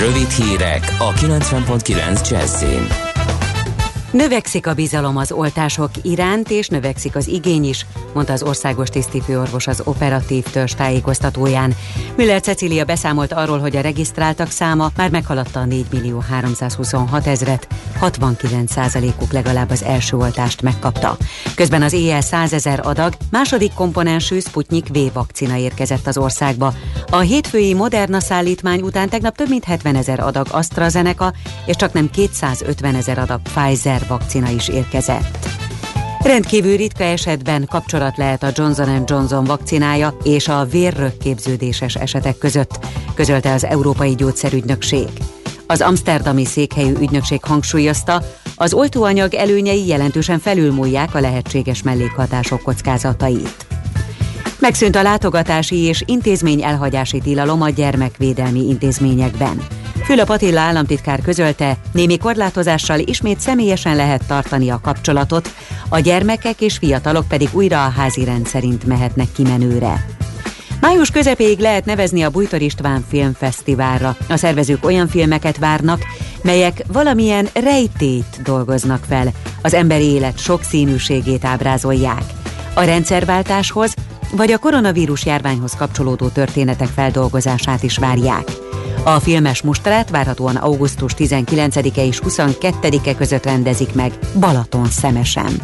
[0.00, 3.03] Rövid hírek a 90.9 Jazzin.
[4.14, 9.66] Növekszik a bizalom az oltások iránt, és növekszik az igény is, mondta az országos tisztifőorvos
[9.66, 11.74] az operatív törzs tájékoztatóján.
[12.16, 17.66] Müller Cecília beszámolt arról, hogy a regisztráltak száma már meghaladta a 4 millió 326 ezret,
[18.00, 21.16] 69%-uk legalább az első oltást megkapta.
[21.54, 26.74] Közben az éjjel 100 ezer adag második komponensű Sputnik V vakcina érkezett az országba.
[27.10, 31.32] A hétfői Moderna szállítmány után tegnap több mint 70 ezer adag AstraZeneca
[31.66, 35.38] és csak nem 250 ezer adag Pfizer vakcina is érkezett.
[36.24, 42.78] Rendkívül ritka esetben kapcsolat lehet a Johnson Johnson vakcinája és a vérrökképződéses esetek között,
[43.14, 45.08] közölte az Európai Gyógyszerügynökség.
[45.66, 48.22] Az amsterdami székhelyű ügynökség hangsúlyozta,
[48.56, 53.73] az oltóanyag előnyei jelentősen felülmúlják a lehetséges mellékhatások kockázatait.
[54.64, 59.62] Megszűnt a látogatási és intézmény elhagyási tilalom a gyermekvédelmi intézményekben.
[60.04, 65.54] Fülöp Attila államtitkár közölte, némi korlátozással ismét személyesen lehet tartani a kapcsolatot,
[65.88, 70.06] a gyermekek és fiatalok pedig újra a házi rendszerint mehetnek kimenőre.
[70.80, 74.16] Május közepéig lehet nevezni a Bújtor István Filmfesztiválra.
[74.28, 76.02] A szervezők olyan filmeket várnak,
[76.42, 82.22] melyek valamilyen rejtét dolgoznak fel, az emberi élet sokszínűségét ábrázolják.
[82.74, 83.94] A rendszerváltáshoz
[84.36, 88.44] vagy a koronavírus járványhoz kapcsolódó történetek feldolgozását is várják.
[89.04, 95.60] A filmes mustrát várhatóan augusztus 19-e és 22-e között rendezik meg Balaton szemesen.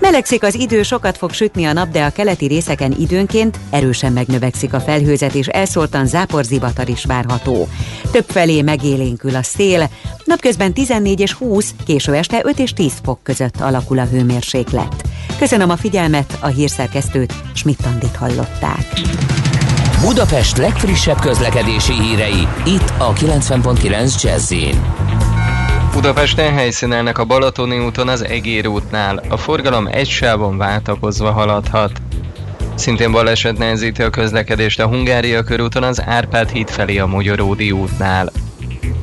[0.00, 4.72] Melegszik az idő, sokat fog sütni a nap, de a keleti részeken időnként erősen megnövekszik
[4.72, 7.68] a felhőzet, és elszóltan záporzivatar is várható.
[8.10, 9.90] Több felé megélénkül a szél,
[10.24, 15.05] napközben 14 és 20, késő este 5 és 10 fok között alakul a hőmérséklet.
[15.38, 18.86] Köszönöm a figyelmet, a hírszerkesztőt, Schmidt-Tandit hallották.
[20.00, 24.54] Budapest legfrissebb közlekedési hírei, itt a 90.9 jazz
[25.92, 29.22] Budapesten helyszínelnek a Balatoni úton az Egér útnál.
[29.28, 31.90] A forgalom egy sávon váltakozva haladhat.
[32.74, 38.32] Szintén baleset nehezíti a közlekedést a Hungária körúton az Árpád híd felé a Magyaródi útnál.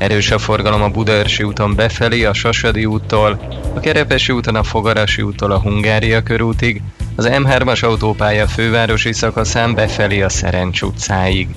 [0.03, 3.39] Erős a forgalom a Budaörsi úton befelé a Sasadi úttól,
[3.75, 6.81] a Kerepesi úton a Fogarasi úttól a Hungária körútig,
[7.15, 11.47] az M3-as autópálya fővárosi szakaszán befelé a Szerencs utcáig.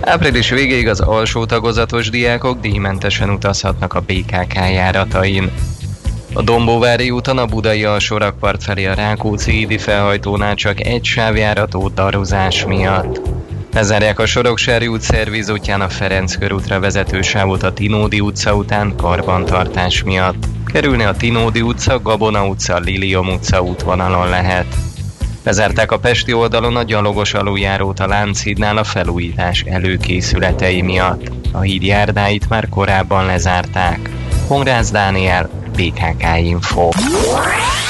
[0.00, 5.50] Április végéig az alsó tagozatos diákok díjmentesen utazhatnak a BKK járatain.
[6.32, 11.88] A Dombóvári úton a Budai alsó rakpart felé a Rákóczi Idi felhajtónál csak egy sávjárató
[11.88, 13.39] daruzás miatt.
[13.72, 20.02] Lezárják a Soroksári út szervizútján a Ferenc körútra vezető sávot a Tinódi utca után karbantartás
[20.02, 20.44] miatt.
[20.66, 24.66] Kerülni a Tinódi utca, Gabona utca, Lilium utca útvonalon lehet.
[25.42, 31.30] Lezárták a Pesti oldalon a gyalogos aluljárót a Lánchídnál a felújítás előkészületei miatt.
[31.52, 34.10] A híd járdáit már korábban lezárták.
[34.46, 36.88] Honrász Dániel, BKK Info.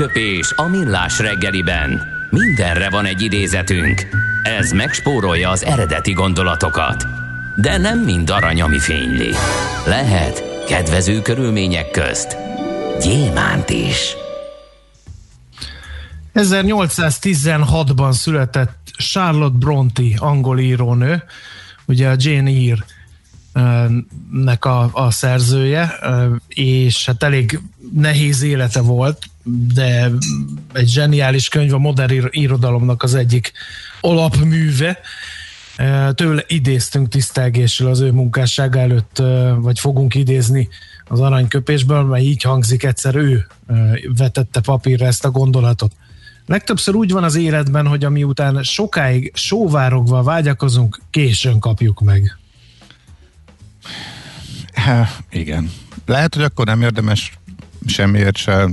[0.00, 2.02] Aranyköpés a millás reggeliben.
[2.30, 4.06] Mindenre van egy idézetünk.
[4.42, 7.06] Ez megspórolja az eredeti gondolatokat.
[7.56, 9.30] De nem mind arany, ami fényli.
[9.86, 12.36] Lehet kedvező körülmények közt
[13.00, 14.16] gyémánt is.
[16.34, 21.22] 1816-ban született Charlotte Bronte, angol írónő,
[21.86, 22.84] ugye a Jane Eyre
[24.30, 25.98] nek a, a szerzője,
[26.48, 27.60] és hát elég
[27.92, 29.29] nehéz élete volt,
[29.74, 30.10] de
[30.72, 33.52] egy zseniális könyv a modern irodalomnak az egyik
[34.00, 34.98] alapműve.
[36.14, 39.22] Tőle idéztünk tisztelgéssel az ő munkássága előtt,
[39.56, 40.68] vagy fogunk idézni
[41.04, 43.46] az aranyköpésből, mert így hangzik egyszer ő
[44.16, 45.92] vetette papírra ezt a gondolatot.
[46.46, 52.38] Legtöbbször úgy van az életben, hogy ami után sokáig sóvárogva vágyakozunk, későn kapjuk meg.
[54.74, 55.70] Há, igen.
[56.06, 57.32] Lehet, hogy akkor nem érdemes
[57.86, 58.68] semmiért se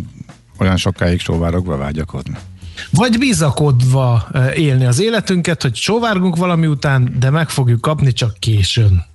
[0.59, 2.37] olyan sokáig sóvárogva vágyakodni.
[2.91, 9.05] Vagy bizakodva élni az életünket, hogy sóvárgunk valami után, de meg fogjuk kapni csak későn.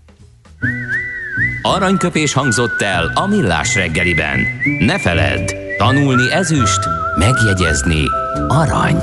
[1.62, 4.40] Aranyköpés hangzott el a millás reggeliben.
[4.78, 6.80] Ne feledd, tanulni ezüst,
[7.18, 8.04] megjegyezni
[8.48, 9.02] arany.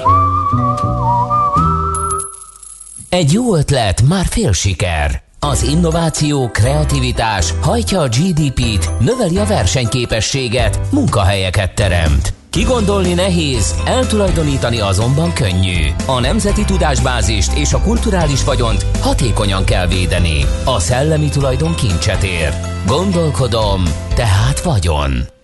[3.10, 5.29] Egy jó ötlet, már fél siker.
[5.42, 12.34] Az innováció, kreativitás hajtja a GDP-t, növeli a versenyképességet, munkahelyeket teremt.
[12.50, 15.88] Kigondolni nehéz, eltulajdonítani azonban könnyű.
[16.06, 20.46] A nemzeti tudásbázist és a kulturális vagyont hatékonyan kell védeni.
[20.66, 22.54] A szellemi tulajdon kincset ér.
[22.86, 23.84] Gondolkodom,
[24.16, 25.39] tehát vagyon.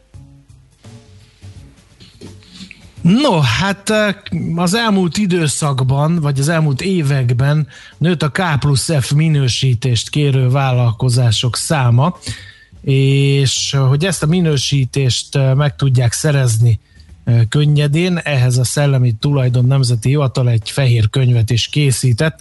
[3.08, 3.93] No, hát
[4.56, 11.56] az elmúlt időszakban, vagy az elmúlt években nőtt a K plusz F minősítést kérő vállalkozások
[11.56, 12.18] száma,
[12.82, 16.80] és hogy ezt a minősítést meg tudják szerezni
[17.49, 22.39] könnyedén, ehhez a Szellemi Tulajdon Nemzeti Hivatal egy fehér könyvet is készített.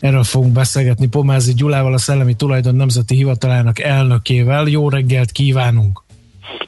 [0.00, 4.66] Erről fogunk beszélgetni Pomázi Gyulával, a Szellemi Tulajdon Nemzeti Hivatalának elnökével.
[4.66, 6.02] Jó reggelt kívánunk!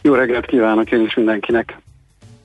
[0.02, 1.80] Jó reggelt kívánok én is mindenkinek!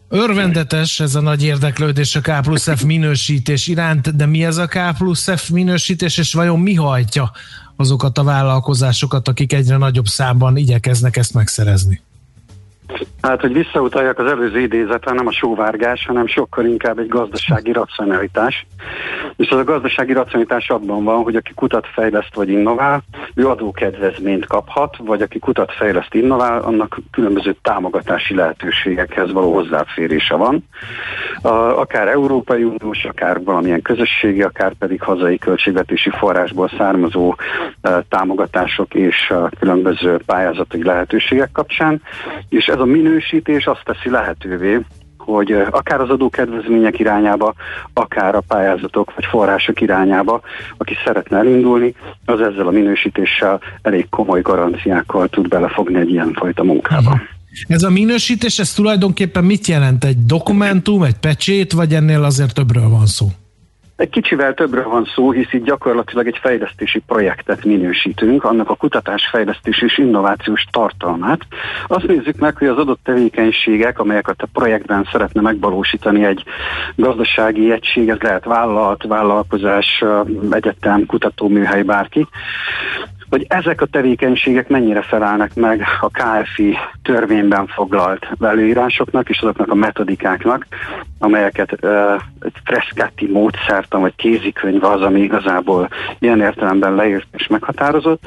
[0.10, 4.68] Örvendetes ez a nagy érdeklődés a K plusz F minősítés iránt, de mi ez a
[4.68, 7.32] K plusz F minősítés, és vajon mi hajtja
[7.76, 12.02] azokat a vállalkozásokat, akik egyre nagyobb számban igyekeznek ezt megszerezni?
[13.22, 18.66] Hát, hogy visszautaljak az előző idézetre, nem a sóvárgás, hanem sokkal inkább egy gazdasági racionalitás.
[19.36, 23.04] És az a gazdasági racionalitás abban van, hogy aki kutat, fejleszt vagy innovál,
[23.36, 30.66] ő adókedvezményt kaphat, vagy aki kutat, fejleszt, innovál, annak különböző támogatási lehetőségekhez való hozzáférése van.
[31.76, 37.36] Akár Európai Uniós, akár valamilyen közösségi, akár pedig hazai költségvetési forrásból származó
[38.10, 42.02] támogatások és különböző pályázati lehetőségek kapcsán.
[42.50, 44.80] És ez a minősítés azt teszi lehetővé,
[45.26, 47.54] hogy akár az adókedvezmények irányába,
[47.94, 50.42] akár a pályázatok vagy források irányába,
[50.78, 51.96] aki szeretne elindulni,
[52.26, 57.22] az ezzel a minősítéssel elég komoly garanciákkal tud belefogni egy ilyenfajta munkába.
[57.68, 60.04] Ez a minősítés, ez tulajdonképpen mit jelent?
[60.04, 63.28] Egy dokumentum, egy pecsét, vagy ennél azért többről van szó?
[64.04, 69.28] Egy kicsivel többről van szó, hisz itt gyakorlatilag egy fejlesztési projektet minősítünk, annak a kutatás,
[69.32, 71.40] fejlesztés és innovációs tartalmát.
[71.88, 76.44] Azt nézzük meg, hogy az adott tevékenységek, amelyeket a projektben szeretne megvalósítani egy
[76.96, 80.04] gazdasági egység, ez lehet vállalat, vállalkozás,
[80.50, 82.28] egyetem, kutatóműhely, bárki,
[83.34, 89.76] hogy ezek a tevékenységek mennyire felelnek meg a KFI törvényben foglalt előírásoknak és azoknak a
[89.76, 90.66] metodikáknak,
[91.20, 98.24] amelyeket uh, egy freszkáti módszertan vagy kézikönyv az, ami igazából ilyen értelemben leírt és meghatározott,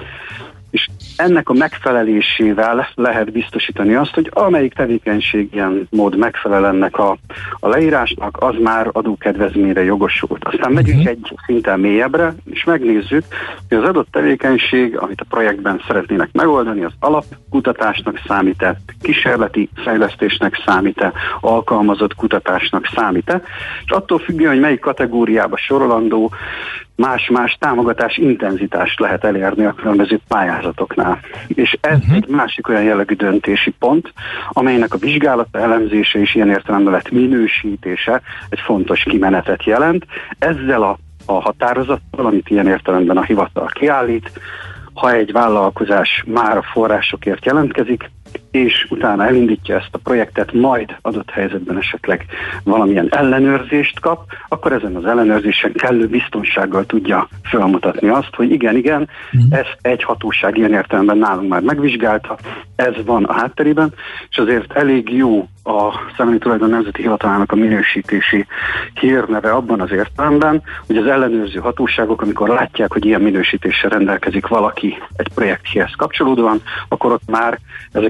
[0.76, 7.16] és ennek a megfelelésével lehet biztosítani azt, hogy amelyik tevékenység ilyen mód megfelel ennek a,
[7.60, 10.44] a leírásnak, az már adókedvezményre jogosult.
[10.44, 11.12] Aztán megyünk uh-huh.
[11.12, 13.24] egy szinten mélyebbre, és megnézzük,
[13.68, 21.12] hogy az adott tevékenység, amit a projektben szeretnének megoldani, az alapkutatásnak számít-e, kísérleti fejlesztésnek számít-e,
[21.40, 23.42] alkalmazott kutatásnak számít-e,
[23.84, 26.32] és attól függően, hogy melyik kategóriába sorolandó,
[26.96, 31.20] más-más támogatás intenzitást lehet elérni a különböző pályázatoknál.
[31.46, 32.16] És ez uh-huh.
[32.16, 34.12] egy másik olyan jellegű döntési pont,
[34.48, 40.06] amelynek a vizsgálata, elemzése és ilyen értelemben lett minősítése egy fontos kimenetet jelent.
[40.38, 44.30] Ezzel a, a határozattal, amit ilyen értelemben a hivatal kiállít,
[44.94, 48.10] ha egy vállalkozás már a forrásokért jelentkezik,
[48.50, 52.24] és utána elindítja ezt a projektet, majd adott helyzetben esetleg
[52.64, 59.08] valamilyen ellenőrzést kap, akkor ezen az ellenőrzésen kellő biztonsággal tudja felmutatni azt, hogy igen, igen,
[59.36, 59.52] mm.
[59.52, 62.38] ezt egy hatóság ilyen értelemben nálunk már megvizsgálta,
[62.76, 63.92] ez van a hátterében,
[64.30, 68.46] és azért elég jó a Szellemi Tulajdon Nemzeti Hivatalának a minősítési
[69.00, 74.96] hírneve abban az értelemben, hogy az ellenőrző hatóságok, amikor látják, hogy ilyen minősítéssel rendelkezik valaki
[75.16, 77.58] egy projekthez kapcsolódóan, akkor ott már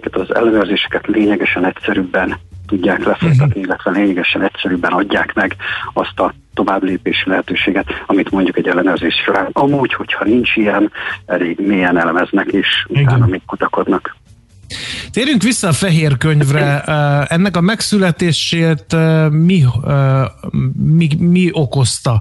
[0.07, 2.36] ezeket az ellenőrzéseket lényegesen egyszerűbben
[2.66, 5.57] tudják lefolytatni, illetve lényegesen egyszerűbben adják meg
[5.92, 9.48] azt a tovább lépési lehetőséget, amit mondjuk egy ellenőrzés során.
[9.52, 10.92] Amúgy, hogyha nincs ilyen,
[11.26, 14.16] elég mélyen elemeznek, és utána még kutakodnak.
[15.11, 16.80] Térjünk vissza a fehér könyvre.
[17.28, 18.96] Ennek a megszületését
[19.30, 19.64] mi,
[20.72, 22.20] mi, mi okozta?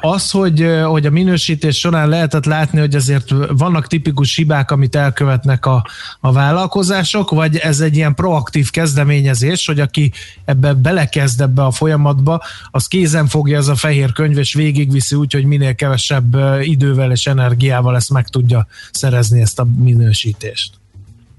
[0.00, 5.66] Az, hogy, hogy a minősítés során lehetett látni, hogy azért vannak tipikus hibák, amit elkövetnek
[5.66, 5.86] a,
[6.20, 10.12] a vállalkozások, vagy ez egy ilyen proaktív kezdeményezés, hogy aki
[10.44, 15.32] ebbe belekezd ebbe a folyamatba, az kézen fogja ez a fehér könyv, és végigviszi úgy,
[15.32, 20.72] hogy minél kevesebb idővel és energiával ezt meg tudja szerezni ezt a minősítést.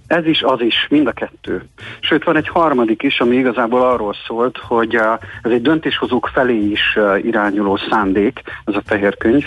[0.08, 1.64] Ez is, az is, mind a kettő.
[2.00, 4.96] Sőt, van egy harmadik is, ami igazából arról szólt, hogy
[5.42, 9.46] ez egy döntéshozók felé is irányuló szándék, ez a fehér könyv.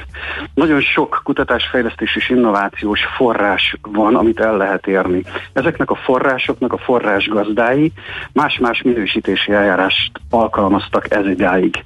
[0.54, 5.22] Nagyon sok kutatásfejlesztés és innovációs forrás van, amit el lehet érni.
[5.52, 7.92] Ezeknek a forrásoknak a forrás gazdái
[8.32, 11.84] más-más minősítési eljárást alkalmaztak ez idáig.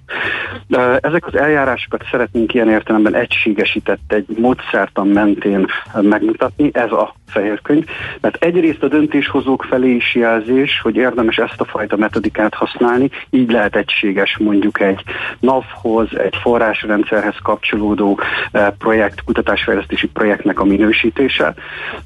[1.00, 5.66] Ezek az eljárásokat szeretnénk ilyen értelemben egységesített egy módszertan mentén
[6.00, 7.84] megmutatni, ez a fehér könyv,
[8.38, 13.50] egy egyrészt a döntéshozók felé is jelzés, hogy érdemes ezt a fajta metodikát használni, így
[13.50, 15.02] lehet egységes mondjuk egy
[15.40, 18.18] NAV-hoz, egy forrásrendszerhez kapcsolódó
[18.52, 21.54] eh, projekt, kutatásfejlesztési projektnek a minősítése.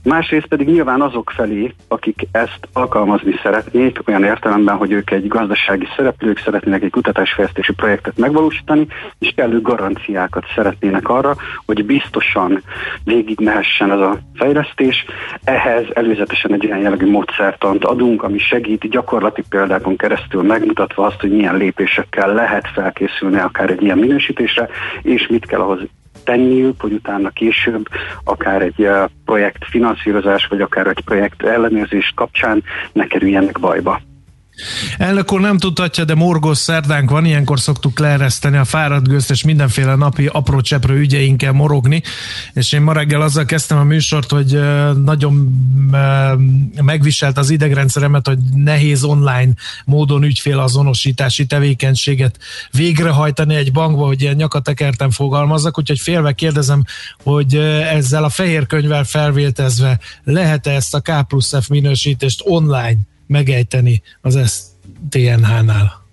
[0.04, 5.88] Másrészt pedig nyilván azok felé, akik ezt alkalmazni szeretnék, olyan értelemben, hogy ők egy gazdasági
[5.96, 8.86] szereplők szeretnének egy kutatásfejlesztési projektet megvalósítani,
[9.18, 12.62] és kellő garanciákat szeretnének arra, hogy biztosan
[13.04, 15.04] végigmehessen ez a fejlesztés.
[15.44, 21.30] Ehhez előzetesen egy olyan jellegű módszertant adunk, ami segít gyakorlati példákon keresztül megmutatva azt, hogy
[21.30, 24.68] milyen lépésekkel lehet felkészülni akár egy ilyen minősítésre,
[25.02, 25.80] és mit kell ahhoz
[26.24, 27.88] tenniük, hogy utána később
[28.24, 32.62] akár egy eh, projekt finanszírozás, vagy akár egy projekt ellenőrzés kapcsán
[32.92, 34.00] ne kerüljenek bajba.
[34.98, 39.44] Elnök úr nem tudhatja, de morgos szerdánk van, ilyenkor szoktuk leereszteni a fáradt gőzt, és
[39.44, 42.02] mindenféle napi apró cseprő ügyeinkkel morogni,
[42.52, 44.60] és én ma reggel azzal kezdtem a műsort, hogy
[45.04, 45.52] nagyon
[46.82, 49.52] megviselt az idegrendszeremet, hogy nehéz online
[49.84, 52.38] módon ügyfélazonosítási tevékenységet
[52.70, 56.84] végrehajtani egy bankba, hogy ilyen nyakatekerten fogalmazzak, úgyhogy félve kérdezem,
[57.22, 57.54] hogy
[57.92, 62.98] ezzel a fehér könyvvel felvéltezve lehet-e ezt a K plusz F minősítést online
[63.28, 64.64] megejteni az
[65.10, 66.06] STNH-nál?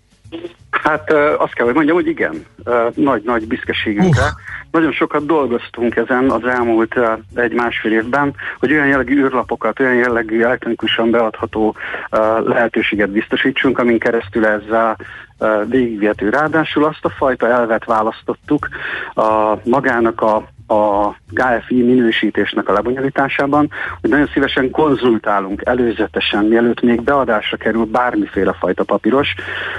[0.69, 2.45] Hát azt kell, hogy mondjam, hogy igen.
[2.93, 4.21] Nagy-nagy büszkeségünkre.
[4.21, 4.29] Uh.
[4.71, 6.95] Nagyon sokat dolgoztunk ezen az elmúlt
[7.35, 11.75] egy-másfél évben, hogy olyan jellegű űrlapokat, olyan jellegű elektronikusan beadható
[12.45, 14.97] lehetőséget biztosítsunk, amin keresztül ezzel
[15.65, 16.29] végigvihető.
[16.29, 18.69] Ráadásul azt a fajta elvet választottuk
[19.13, 23.69] a magának a a KFI minősítésnek a lebonyolításában,
[24.01, 29.35] hogy nagyon szívesen konzultálunk előzetesen, mielőtt még beadásra kerül bármiféle fajta papíros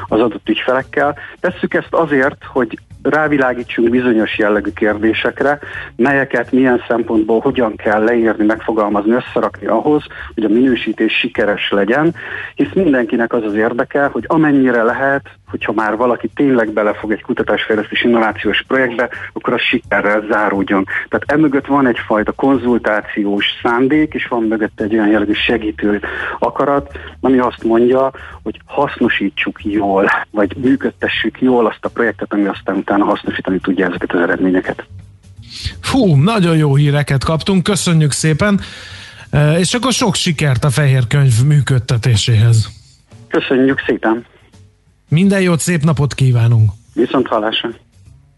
[0.09, 1.19] az adott ügyfelekkel.
[1.41, 2.79] Tesszük ezt azért, hogy
[3.11, 5.59] rávilágítsunk bizonyos jellegű kérdésekre,
[5.97, 12.15] melyeket milyen szempontból hogyan kell leírni, megfogalmazni, összerakni ahhoz, hogy a minősítés sikeres legyen,
[12.55, 18.03] hisz mindenkinek az az érdeke, hogy amennyire lehet, hogyha már valaki tényleg belefog egy kutatásfejlesztés
[18.03, 20.85] innovációs projektbe, akkor a sikerrel záródjon.
[20.85, 26.01] Tehát emögött van egyfajta konzultációs szándék, és van mögött egy olyan jellegű segítő
[26.39, 28.11] akarat, ami azt mondja,
[28.43, 34.13] hogy hasznosítsuk jól, vagy működtessük jól azt a projektet, ami aztán utána hasznosítani tudja ezeket
[34.13, 34.87] az eredményeket.
[35.81, 38.61] Fú, nagyon jó híreket kaptunk, köszönjük szépen,
[39.31, 42.69] e, és akkor sok sikert a fehér könyv működtetéséhez.
[43.29, 44.25] Köszönjük szépen!
[45.09, 46.71] Minden jót, szép napot kívánunk!
[46.95, 47.69] Viszont hallásra!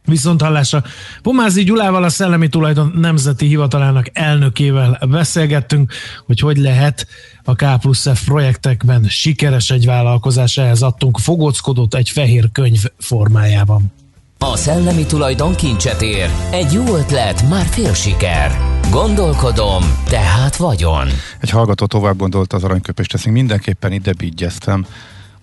[0.08, 0.82] Viszont hallásra.
[1.22, 5.92] Pomázi Gyulával, a Szellemi Tulajdon Nemzeti Hivatalának elnökével beszélgettünk,
[6.26, 7.06] hogy hogy lehet
[7.44, 13.92] a K plusz F projektekben sikeres egy vállalkozás, ehhez adtunk fogockodott egy fehér könyv formájában.
[14.38, 16.30] A szellemi tulajdon kincset ér.
[16.50, 18.50] Egy jó ötlet, már fél siker.
[18.90, 21.06] Gondolkodom, tehát vagyon.
[21.40, 24.86] Egy hallgató tovább gondolta az aranyköpést, ezt mindenképpen ide bígyeztem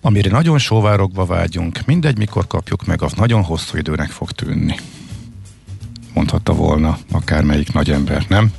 [0.06, 4.74] amire nagyon sóvárogva vágyunk, mindegy, mikor kapjuk meg, az nagyon hosszú időnek fog tűnni.
[6.14, 8.52] Mondhatta volna akármelyik nagy ember, nem?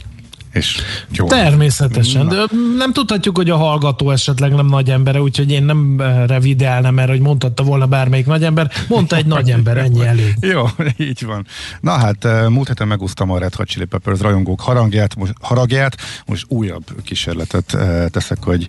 [0.51, 0.81] És
[1.11, 1.27] jó.
[1.27, 2.31] Természetesen, Na.
[2.31, 7.11] de nem tudhatjuk, hogy a hallgató esetleg nem nagy embere, úgyhogy én nem revideálnám erre,
[7.11, 8.71] hogy mondhatta volna bármelyik nagy ember.
[8.87, 10.35] Mondta egy nagy ember, ennyi elég.
[10.53, 10.65] Jó,
[10.97, 11.45] így van.
[11.79, 15.97] Na hát, eh, múlt héten megúsztam a Red Hot Chili Peppers rajongók harangját, most, haragját,
[16.25, 18.67] most újabb kísérletet eh, teszek, hogy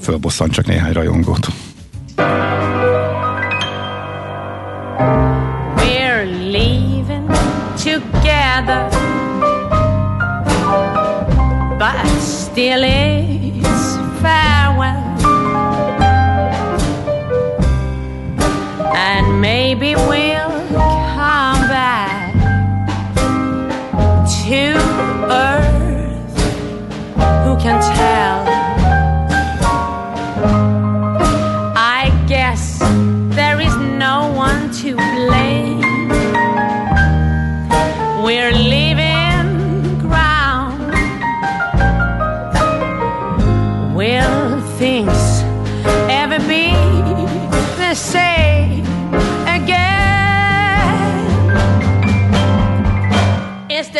[0.00, 1.48] fölbosszant csak néhány rajongót.
[5.76, 7.28] We're leaving
[7.76, 8.88] together,
[11.78, 12.84] but still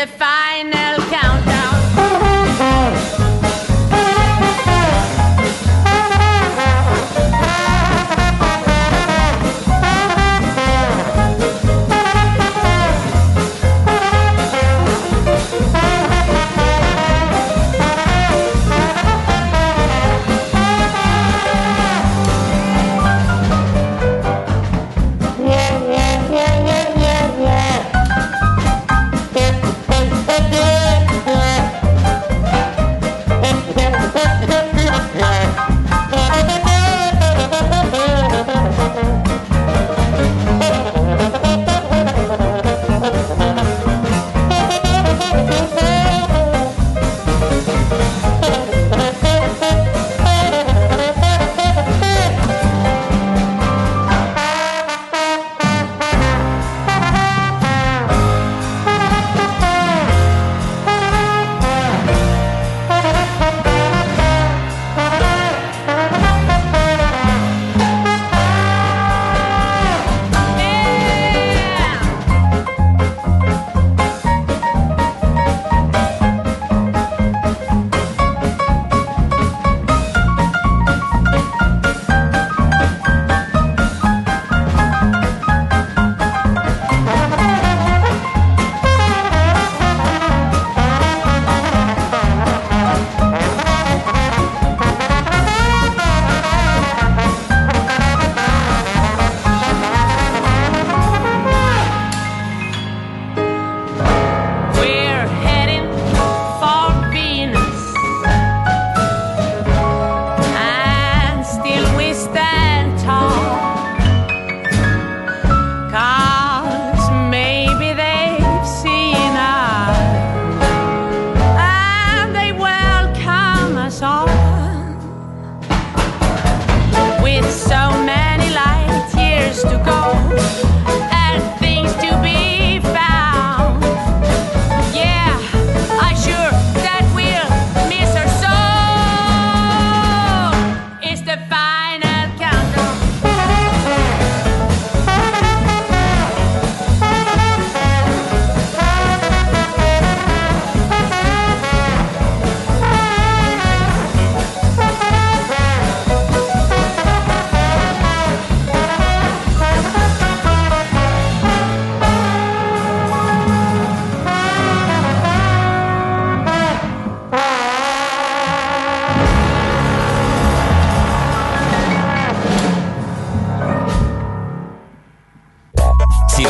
[0.00, 0.39] the five.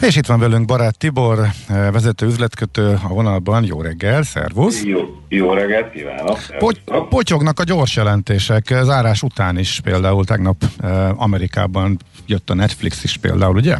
[0.00, 3.64] És itt van velünk barát Tibor, eh, vezető üzletkötő a vonalban.
[3.64, 4.84] Jó reggel, szervusz!
[4.84, 6.38] Jó, jó reggelt kívánok!
[6.58, 12.54] Poty- potyognak a gyors jelentések, eh, zárás után is például tegnap eh, Amerikában jött a
[12.54, 13.76] Netflix is például, ugye?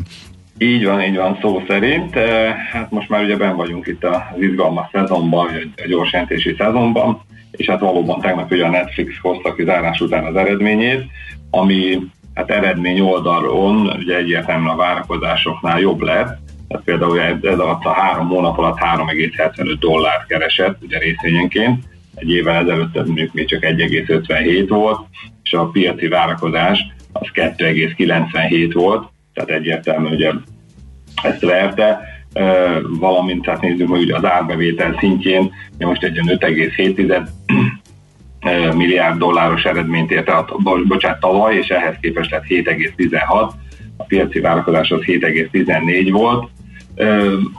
[0.58, 2.14] Így van, így van, szó szerint.
[2.72, 5.46] Hát most már ugye ben vagyunk itt az izgalmas szezonban,
[5.76, 10.36] a gyorsjelentési szezonban, és hát valóban tegnap ugye a Netflix hozta ki zárás után az
[10.36, 11.04] eredményét,
[11.50, 11.98] ami
[12.36, 17.92] hát eredmény oldalon ugye egyértelműen a várakozásoknál jobb lett, tehát például ez, ez alatt a
[17.92, 21.84] három hónap alatt 3,75 dollárt keresett ugye részvényenként,
[22.14, 25.00] egy évvel ezelőtt mondjuk még csak 1,57 volt,
[25.42, 30.30] és a piaci várakozás az 2,97 volt, tehát egyértelmű, ugye
[31.22, 32.00] ezt verte,
[32.98, 37.34] valamint tehát nézzük, hogy az árbevétel szintjén most egy olyan 5,7
[38.74, 40.46] milliárd dolláros eredményt ért el,
[40.86, 43.50] bocsánat, tavaly, és ehhez képest lett 7,16,
[43.96, 46.48] a piaci várakozás az 7,14 volt.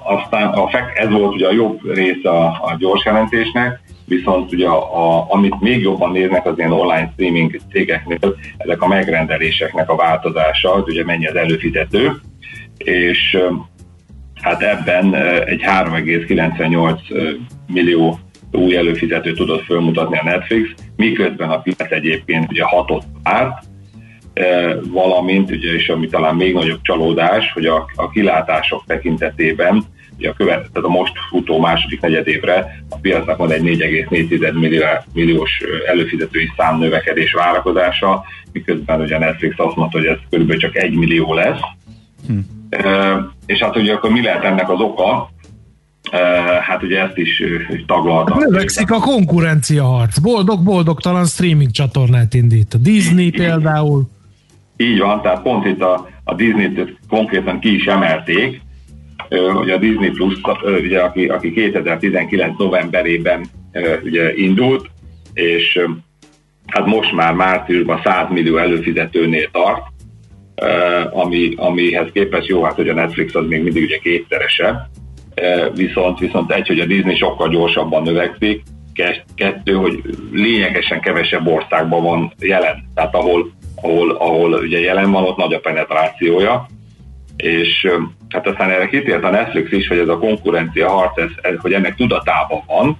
[0.04, 5.06] Aztán a, ez volt ugye a jobb része a, a gyors jelentésnek, viszont ugye a,
[5.06, 10.70] a, amit még jobban néznek az ilyen online streaming cégeknél, ezek a megrendeléseknek a változása,
[10.70, 12.12] hogy ugye mennyi az előfizető,
[12.78, 13.38] és
[14.42, 15.16] hát ebben
[15.46, 17.00] egy 3,98
[17.68, 18.20] millió
[18.52, 23.66] új előfizető tudott fölmutatni a Netflix, miközben a piac egyébként ugye hatott párt,
[24.84, 29.84] valamint, ugye, és ami talán még nagyobb csalódás, hogy a, a kilátások tekintetében
[30.18, 35.62] ugye a, követ, tehát a most futó második negyedévre a piacnak van egy 4,4 milliós
[35.86, 40.94] előfizetői szám növekedés várakozása, miközben ugye a Netflix azt mondta, hogy ez körülbelül csak 1
[40.94, 41.60] millió lesz.
[42.28, 42.38] Hm.
[42.70, 45.30] E, és hát ugye akkor mi lehet ennek az oka?
[46.62, 47.44] Hát ugye ezt is
[47.86, 48.38] taglaltam.
[48.38, 50.20] Növekszik a konkurencia harc.
[50.20, 52.74] Boldog-boldogtalan streaming csatornát indít.
[52.74, 54.10] A Disney például.
[54.78, 58.62] Így van, tehát pont itt a, a Disney-t konkrétan ki is emelték,
[59.54, 60.40] hogy a Disney Plus,
[60.84, 63.46] ugye, aki, aki 2019 novemberében
[64.04, 64.90] ugye indult,
[65.34, 65.80] és
[66.68, 69.82] hát most már márciusban 100 millió előfizetőnél tart,
[71.12, 74.76] ami, amihez képest jó, hát hogy a Netflix az még mindig ugye kétszeresebb,
[75.76, 78.64] viszont, viszont egy, hogy a Disney sokkal gyorsabban növekszik,
[79.36, 85.38] kettő, hogy lényegesen kevesebb országban van jelen, tehát ahol, ahol, ahol ugye jelen van, ott
[85.38, 86.68] nagy a penetrációja,
[87.36, 87.88] és
[88.30, 91.74] hát aztán erre kitért a Netflix is, hogy ez a konkurencia harc, ez, ez, hogy
[91.74, 92.98] ennek tudatában van,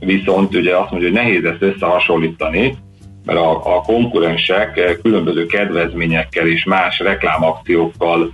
[0.00, 2.76] viszont ugye azt mondja, hogy nehéz ezt összehasonlítani,
[3.24, 8.32] mert a, a konkurensek különböző kedvezményekkel és más reklámakciókkal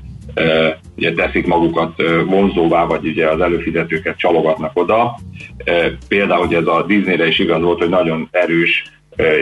[0.97, 5.19] ugye teszik magukat vonzóvá, vagy ugye az előfizetőket csalogatnak oda.
[6.09, 8.85] Például, hogy ez a Disneyre is igaz volt, hogy nagyon erős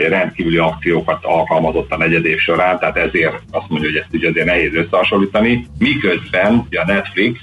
[0.09, 4.73] rendkívüli akciókat alkalmazott a negyed során, tehát ezért azt mondja, hogy ezt ugye azért nehéz
[4.73, 5.67] összehasonlítani.
[5.79, 7.39] Miközben ugye a Netflix,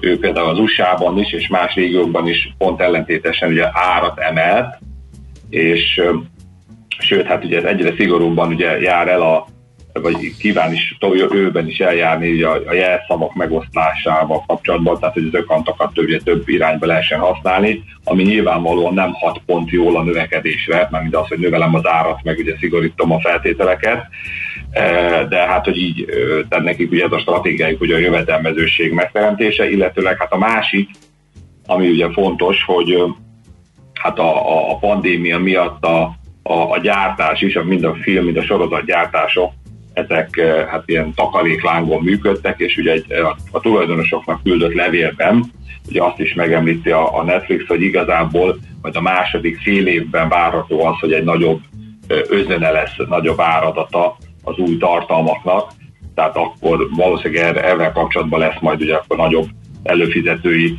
[0.00, 4.78] ő például az USA-ban is, és más régiókban is pont ellentétesen ugye árat emelt,
[5.50, 6.00] és
[6.98, 9.46] sőt, hát ugye ez egyre szigorúbban ugye jár el a
[9.92, 10.96] vagy kíván is
[11.30, 16.86] őben is eljárni a, a jelszavak megosztásával kapcsolatban, tehát hogy az ökantokat több, több irányba
[16.86, 21.74] lehessen használni, ami nyilvánvalóan nem hat pont jól a növekedésre, mert mind az, hogy növelem
[21.74, 24.06] az árat, meg ugye szigorítom a feltételeket,
[24.70, 26.04] e, de hát, hogy így
[26.48, 30.90] tehát nekik ugye ez a stratégiájuk, hogy a jövedelmezőség megteremtése, illetőleg hát a másik,
[31.66, 33.02] ami ugye fontos, hogy
[33.94, 38.42] hát a, a pandémia miatt a, a, a gyártás is, mind a film, mind a
[38.42, 39.52] sorozat gyártások
[39.92, 45.44] ezek eh, hát ilyen takaréklángon működtek, és ugye egy, a, a tulajdonosoknak küldött levélben
[45.88, 50.84] ugye azt is megemlíti a, a Netflix, hogy igazából majd a második fél évben várható
[50.84, 51.60] az, hogy egy nagyobb
[52.06, 55.70] eh, özöne lesz, nagyobb áradata az új tartalmaknak,
[56.14, 59.48] tehát akkor valószínűleg ezzel kapcsolatban lesz majd ugye akkor nagyobb
[59.82, 60.78] előfizetői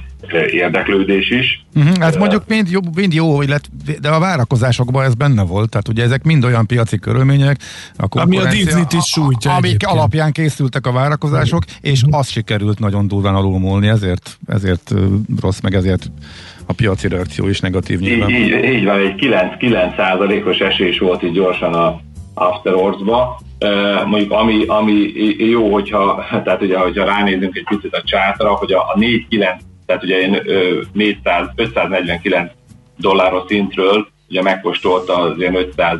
[0.51, 1.65] érdeklődés is.
[1.76, 3.63] Uh-huh, hát mondjuk mind jó, mind jó hogy lett,
[4.01, 7.57] de a várakozásokban ez benne volt, tehát ugye ezek mind olyan piaci körülmények,
[7.97, 9.91] a ami a Disney-t is sújtja Amik egyébként.
[9.91, 14.93] alapján készültek a várakozások, és az sikerült nagyon durván alulmúlni, ezért, ezért
[15.41, 16.11] rossz, meg ezért
[16.65, 18.30] a piaci reakció is negatív nyilván.
[18.30, 19.13] Így, így, így van, egy
[19.59, 21.99] 9-9 os esés volt így gyorsan a
[22.34, 22.74] After.
[22.74, 28.72] Uh, mondjuk ami, ami jó, hogyha, tehát ugye, hogyha ránézünk egy picit a csátra, hogy
[28.72, 28.97] a, a
[29.30, 29.59] 4-9
[29.92, 30.42] tehát ugye én
[30.94, 32.52] 400, 549
[32.98, 35.98] dolláros szintről ugye megkóstolta az ilyen 500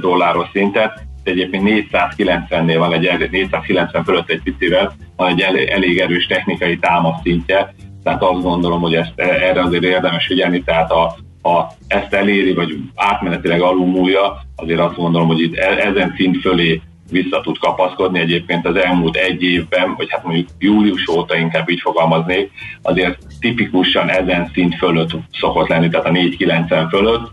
[0.00, 6.26] dolláros szintet, egyébként 490-nél van egy 490 fölött egy picivel, van egy elég, elég erős
[6.26, 11.72] technikai támasz szintje, tehát azt gondolom, hogy ezt, erre azért érdemes figyelni, tehát a, ha
[11.88, 17.40] ezt eléri, vagy átmenetileg alulmúlja, azért azt gondolom, hogy itt e, ezen szint fölé vissza
[17.40, 18.18] tud kapaszkodni.
[18.18, 22.50] Egyébként az elmúlt egy évben, vagy hát mondjuk július óta inkább így fogalmaznék,
[22.82, 27.30] azért tipikusan ezen szint fölött szokott lenni, tehát a 490 fölött,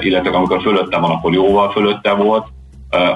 [0.00, 2.46] illetve amikor fölötte van, akkor jóval fölötte volt,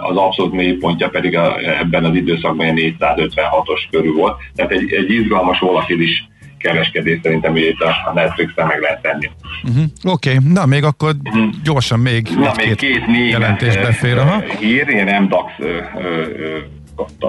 [0.01, 4.37] az abszolút mélypontja pedig a, ebben az időszakban 456-os körül volt.
[4.55, 6.31] Tehát egy, egy izgalmas volatilis
[6.63, 9.31] kereskedés szerintem itt a Netflix-en meg lehet tenni.
[9.63, 9.85] Uh-huh.
[10.13, 10.53] Oké, okay.
[10.53, 11.51] na még akkor uh-huh.
[11.65, 14.19] gyorsan még na, még két jelentés befér.
[14.19, 14.41] Aha.
[14.59, 15.53] Hír, ilyen MDAX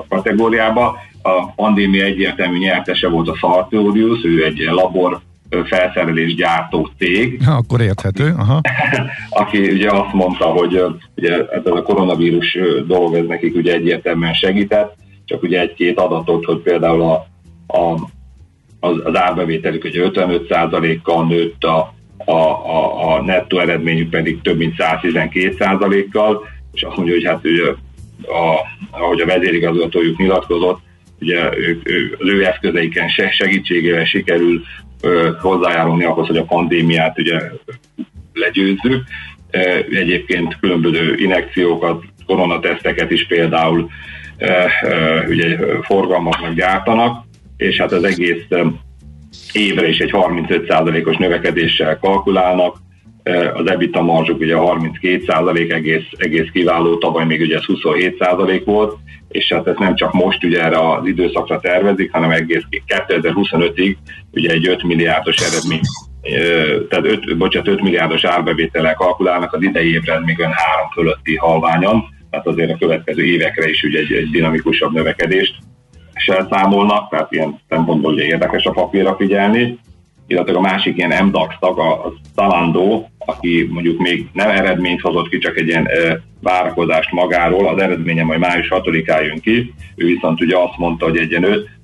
[0.10, 0.98] kategóriába.
[1.22, 5.22] A pandémia egyértelmű nyertese volt a Sartorius, ő egy labor
[5.66, 7.44] felszerelés gyártó cég.
[7.46, 8.34] Ha, akkor érthető.
[8.38, 8.62] Aha.
[9.30, 10.84] aki ugye azt mondta, hogy
[11.16, 12.58] ugye ez a koronavírus
[12.88, 17.32] dolog ez nekik ugye egyértelműen segített, csak ugye egy-két adatot, hogy például a
[17.68, 17.96] a,
[18.84, 24.76] az, az árbevételük ugye 55%-kal nőtt, a, a, a, a nettó eredményük pedig több mint
[24.78, 27.64] 112%-kal, és azt mondja, hogy hát ugye,
[28.28, 28.60] a,
[28.92, 30.80] ahogy a vezérigazgatójuk nyilatkozott,
[31.20, 34.62] ugye ők, ő, az ő eszközeiken segítségével sikerül
[35.02, 37.40] ö, hozzájárulni ahhoz, hogy a pandémiát ugye
[38.34, 39.04] legyőzzük.
[39.92, 43.90] Egyébként különböző inekciókat, koronateszteket is például
[45.28, 47.26] ugye forgalmaknak gyártanak,
[47.64, 48.45] és hát az egész
[49.51, 52.78] évre is egy 35%-os növekedéssel kalkulálnak,
[53.53, 58.97] az EBITDA marzsuk ugye 32% egész, egész kiváló, tavaly még ugye ez 27% volt,
[59.30, 63.95] és hát ez nem csak most ugye erre az időszakra tervezik, hanem egész 2025-ig
[64.32, 65.82] ugye egy 5 milliárdos eredmény
[66.89, 72.03] tehát 5, bocsánat, 5 milliárdos árbevétellel kalkulálnak, az idei évre még olyan 3 fölötti halványan,
[72.30, 75.55] tehát azért a következő évekre is ugye egy, egy dinamikusabb növekedést
[76.16, 79.80] se számolnak, tehát ilyen szempontból ugye érdekes a papírra figyelni,
[80.28, 85.38] illetve a másik ilyen MDAX tag, a, Zalando, aki mondjuk még nem eredményt hozott ki,
[85.38, 90.41] csak egy ilyen e, várakozást magáról, az eredménye majd május 6-án jön ki, ő viszont
[90.41, 91.30] ugye azt mondta, hogy egy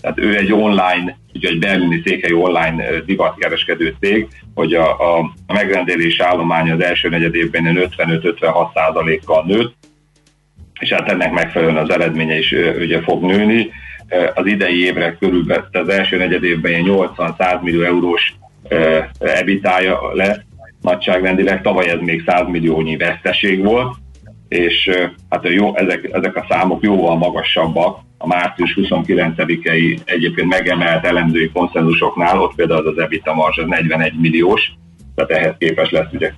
[0.02, 5.54] tehát ő egy online, ugye egy berlini székely online divatkereskedő cég, hogy a, a, a
[5.54, 9.74] megrendelés állománya az első negyed évben 55-56 százalékkal nőtt,
[10.80, 13.70] és hát ennek megfelelően az eredménye is ugye fog nőni.
[14.34, 18.34] Az idei évre körülbelül az első negyed évben 80-100 millió eurós
[19.20, 20.40] ebitája lesz,
[20.82, 23.96] nagyságrendileg, tavaly ez még 100 milliónyi veszteség volt,
[24.48, 24.90] és
[25.30, 32.42] hát jó, ezek, ezek a számok jóval magasabbak, a március 29-i egyébként megemelt elemzői konszenzusoknál,
[32.42, 34.72] ott például az EBITDA marzs az 41 milliós,
[35.16, 36.32] tehát ehhez képest lesz ugye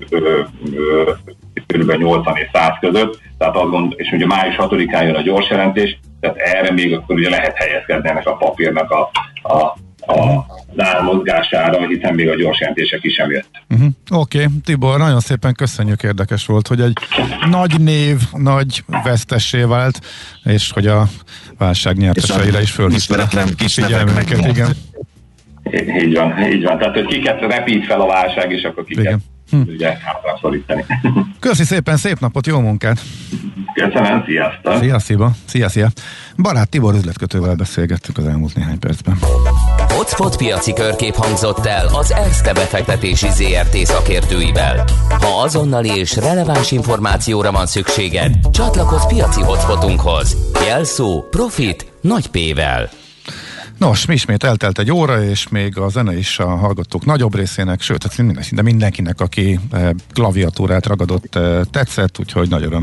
[1.53, 1.91] kb.
[1.91, 5.99] 80 és 100 között, tehát azt gond, és ugye május 6-án jön a gyors jelentés,
[6.19, 9.09] tehát erre még akkor ugye lehet helyezkedni ennek a papírnak a,
[9.43, 13.49] a a mozgására, hiszen még a gyors jelentések is sem jött.
[13.69, 13.87] Uh-huh.
[14.11, 14.57] Oké, okay.
[14.65, 16.97] Tibor, nagyon szépen köszönjük, érdekes volt, hogy egy
[17.49, 19.99] nagy név, nagy vesztessé vált,
[20.43, 21.07] és hogy a
[21.57, 23.27] válság nyerteseire is fölhívta
[23.57, 24.69] kis figyelmünket, igen.
[26.03, 26.77] Így van, így van.
[26.77, 29.19] Tehát, hogy kiket repít fel a válság, és akkor kiket igen.
[29.51, 29.61] Hm.
[29.67, 29.97] ugye.
[31.39, 33.01] Köszi szépen, szép napot, jó munkát!
[33.73, 34.77] Köszönöm, sziasztok!
[34.79, 35.31] Szia, szia!
[35.45, 35.87] Szia, szia!
[36.37, 39.17] Barát Tibor üzletkötővel beszélgettük az elmúlt néhány percben.
[39.87, 44.83] Hotspot piaci körkép hangzott el az Erste befektetési ZRT szakértőivel.
[45.09, 50.37] Ha azonnali és releváns információra van szükséged, csatlakozz piaci hotspotunkhoz.
[50.67, 52.89] Jelszó Profit nagy P-vel.
[53.81, 57.81] Nos, mi ismét eltelt egy óra, és még a zene is a hallgatók nagyobb részének,
[57.81, 59.59] sőt, hát minden, mindenkinek, aki
[60.13, 61.39] klaviatúrát ragadott,
[61.71, 62.81] tetszett, úgyhogy nagy örömmel